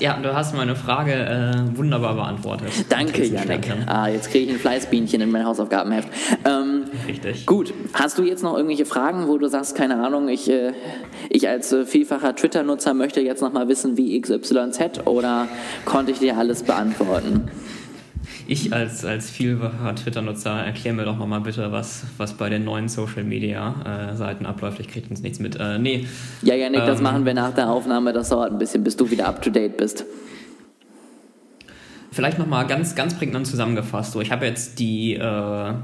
Ja, 0.00 0.18
du 0.20 0.34
hast 0.34 0.54
meine 0.54 0.74
Frage 0.74 1.12
äh, 1.12 1.76
wunderbar 1.76 2.14
beantwortet. 2.14 2.70
Danke, 2.88 3.24
Janik. 3.24 3.72
Ah, 3.86 4.08
jetzt 4.08 4.30
kriege 4.30 4.46
ich 4.46 4.50
ein 4.50 4.58
Fleißbienchen 4.58 5.20
in 5.20 5.30
mein 5.30 5.44
Hausaufgabenheft. 5.44 6.08
Ähm, 6.44 6.84
Richtig. 7.06 7.46
Gut, 7.46 7.72
hast 7.94 8.18
du 8.18 8.22
jetzt 8.22 8.42
noch 8.42 8.56
irgendwelche 8.56 8.86
Fragen, 8.86 9.28
wo 9.28 9.38
du 9.38 9.48
sagst, 9.48 9.76
keine 9.76 10.04
Ahnung, 10.04 10.28
ich, 10.28 10.50
äh, 10.50 10.72
ich 11.30 11.48
als 11.48 11.72
äh, 11.72 11.84
vielfacher 11.84 12.34
Twitter-Nutzer 12.34 12.94
möchte 12.94 13.20
jetzt 13.20 13.42
noch 13.42 13.52
mal 13.52 13.68
wissen, 13.68 13.96
wie 13.96 14.20
XYZ 14.20 15.06
oder 15.06 15.48
konnte 15.84 16.12
ich 16.12 16.18
dir 16.18 16.36
alles 16.36 16.62
beantworten? 16.62 17.48
Ich 18.48 18.72
als, 18.72 19.04
als 19.04 19.30
vielfacher 19.30 19.94
Twitter-Nutzer 19.94 20.64
erkläre 20.64 20.94
mir 20.94 21.04
doch 21.04 21.18
mal 21.18 21.40
bitte, 21.40 21.72
was, 21.72 22.04
was 22.16 22.34
bei 22.34 22.48
den 22.48 22.64
neuen 22.64 22.88
Social-Media-Seiten 22.88 24.44
äh, 24.44 24.48
abläuft. 24.48 24.78
Ich 24.78 24.88
kriege 24.88 25.08
uns 25.10 25.20
nichts 25.20 25.40
mit. 25.40 25.56
Äh, 25.56 25.78
nee. 25.78 26.06
Ja, 26.42 26.54
Janik, 26.54 26.80
ähm, 26.80 26.86
das 26.86 27.00
machen 27.00 27.24
wir 27.24 27.34
nach 27.34 27.54
der 27.54 27.68
Aufnahme. 27.68 28.12
Das 28.12 28.28
dauert 28.28 28.52
ein 28.52 28.58
bisschen, 28.58 28.84
bis 28.84 28.96
du 28.96 29.10
wieder 29.10 29.26
up-to-date 29.26 29.76
bist. 29.76 30.04
Vielleicht 32.12 32.38
nochmal 32.38 32.66
ganz, 32.66 32.94
ganz 32.94 33.14
prägnant 33.14 33.46
zusammengefasst. 33.46 34.12
So, 34.12 34.20
ich 34.20 34.30
habe 34.30 34.46
jetzt 34.46 34.78
die... 34.78 35.14
Äh, 35.14 35.74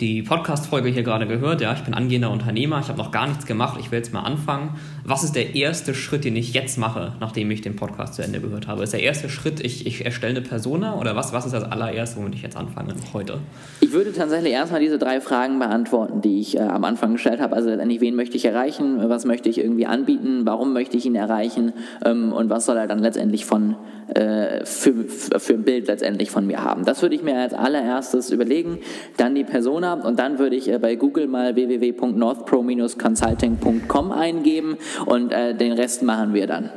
die 0.00 0.22
Podcast-Folge 0.22 0.88
hier 0.88 1.02
gerade 1.02 1.26
gehört. 1.26 1.60
Ja, 1.60 1.74
ich 1.74 1.80
bin 1.80 1.92
angehender 1.94 2.30
Unternehmer, 2.30 2.80
ich 2.80 2.88
habe 2.88 2.98
noch 2.98 3.10
gar 3.10 3.26
nichts 3.26 3.44
gemacht, 3.44 3.78
ich 3.78 3.90
will 3.90 3.98
jetzt 3.98 4.12
mal 4.12 4.22
anfangen. 4.22 4.76
Was 5.04 5.24
ist 5.24 5.34
der 5.34 5.54
erste 5.54 5.94
Schritt, 5.94 6.24
den 6.24 6.36
ich 6.36 6.52
jetzt 6.52 6.78
mache, 6.78 7.14
nachdem 7.20 7.50
ich 7.50 7.62
den 7.62 7.76
Podcast 7.76 8.14
zu 8.14 8.22
Ende 8.22 8.40
gehört 8.40 8.68
habe? 8.68 8.82
Ist 8.82 8.92
der 8.92 9.02
erste 9.02 9.28
Schritt, 9.28 9.60
ich, 9.60 9.86
ich 9.86 10.04
erstelle 10.04 10.36
eine 10.36 10.42
Persona 10.42 10.98
oder 10.98 11.16
was, 11.16 11.32
was 11.32 11.46
ist 11.46 11.52
das 11.52 11.64
allererste, 11.64 12.18
womit 12.18 12.34
ich 12.34 12.42
jetzt 12.42 12.56
anfange 12.56 12.94
heute? 13.12 13.38
Ich 13.80 13.92
würde 13.92 14.12
tatsächlich 14.12 14.52
erstmal 14.52 14.80
diese 14.80 14.98
drei 14.98 15.20
Fragen 15.20 15.58
beantworten, 15.58 16.20
die 16.20 16.40
ich 16.40 16.56
äh, 16.56 16.60
am 16.60 16.84
Anfang 16.84 17.12
gestellt 17.12 17.40
habe. 17.40 17.56
Also 17.56 17.70
letztendlich, 17.70 18.00
wen 18.00 18.14
möchte 18.14 18.36
ich 18.36 18.44
erreichen, 18.44 19.08
was 19.08 19.24
möchte 19.24 19.48
ich 19.48 19.58
irgendwie 19.58 19.86
anbieten, 19.86 20.42
warum 20.44 20.72
möchte 20.72 20.96
ich 20.96 21.06
ihn 21.06 21.14
erreichen 21.14 21.72
ähm, 22.04 22.32
und 22.32 22.50
was 22.50 22.66
soll 22.66 22.76
er 22.76 22.86
dann 22.86 22.98
letztendlich 22.98 23.46
von 23.46 23.76
äh, 24.14 24.64
für, 24.64 25.04
für 25.04 25.54
ein 25.54 25.62
Bild 25.62 25.86
letztendlich 25.86 26.32
von 26.32 26.44
mir 26.46 26.62
haben. 26.64 26.84
Das 26.84 27.00
würde 27.02 27.14
ich 27.14 27.22
mir 27.22 27.38
als 27.38 27.54
allererstes 27.54 28.30
überlegen. 28.30 28.80
Dann 29.16 29.36
die 29.36 29.44
Persona 29.44 29.94
und 29.94 30.18
dann 30.18 30.38
würde 30.38 30.56
ich 30.56 30.68
äh, 30.68 30.78
bei 30.78 30.96
Google 30.96 31.28
mal 31.28 31.54
www.northpro-consulting.com 31.54 34.12
eingeben 34.12 34.76
und 35.06 35.32
äh, 35.32 35.54
den 35.54 35.72
Rest 35.72 36.02
machen 36.02 36.34
wir 36.34 36.46
dann. 36.46 36.70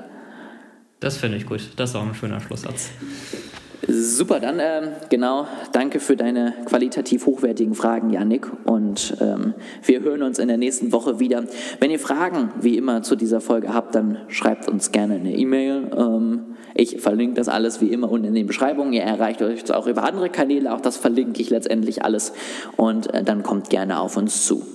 Das 0.99 1.17
finde 1.17 1.37
ich 1.37 1.45
gut. 1.45 1.61
Das 1.75 1.89
ist 1.89 1.95
auch 1.95 2.05
ein 2.05 2.15
schöner 2.15 2.39
Schlusssatz. 2.39 2.89
Super, 3.85 4.39
dann 4.39 4.59
ähm, 4.61 4.93
genau, 5.09 5.45
danke 5.73 5.99
für 5.99 6.15
deine 6.15 6.53
qualitativ 6.65 7.25
hochwertigen 7.25 7.75
Fragen, 7.75 8.11
Yannick. 8.11 8.47
Und 8.63 9.17
ähm, 9.19 9.53
wir 9.83 9.99
hören 9.99 10.23
uns 10.23 10.39
in 10.39 10.47
der 10.47 10.57
nächsten 10.57 10.93
Woche 10.93 11.19
wieder. 11.19 11.43
Wenn 11.81 11.91
ihr 11.91 11.99
Fragen 11.99 12.51
wie 12.61 12.77
immer 12.77 13.03
zu 13.03 13.17
dieser 13.17 13.41
Folge 13.41 13.73
habt, 13.73 13.93
dann 13.95 14.19
schreibt 14.29 14.69
uns 14.69 14.91
gerne 14.93 15.15
eine 15.15 15.35
E-Mail. 15.35 15.91
Ähm, 15.97 16.39
ich 16.75 17.01
verlinke 17.01 17.35
das 17.35 17.49
alles 17.49 17.81
wie 17.81 17.87
immer 17.87 18.09
unten 18.09 18.27
in 18.27 18.35
den 18.35 18.47
Beschreibungen. 18.47 18.93
Ihr 18.93 19.03
erreicht 19.03 19.41
euch 19.41 19.69
auch 19.73 19.87
über 19.87 20.03
andere 20.03 20.29
Kanäle, 20.29 20.73
auch 20.73 20.81
das 20.81 20.95
verlinke 20.95 21.41
ich 21.41 21.49
letztendlich 21.49 22.05
alles. 22.05 22.31
Und 22.77 23.13
äh, 23.13 23.23
dann 23.23 23.43
kommt 23.43 23.69
gerne 23.69 23.99
auf 23.99 24.15
uns 24.15 24.45
zu. 24.45 24.65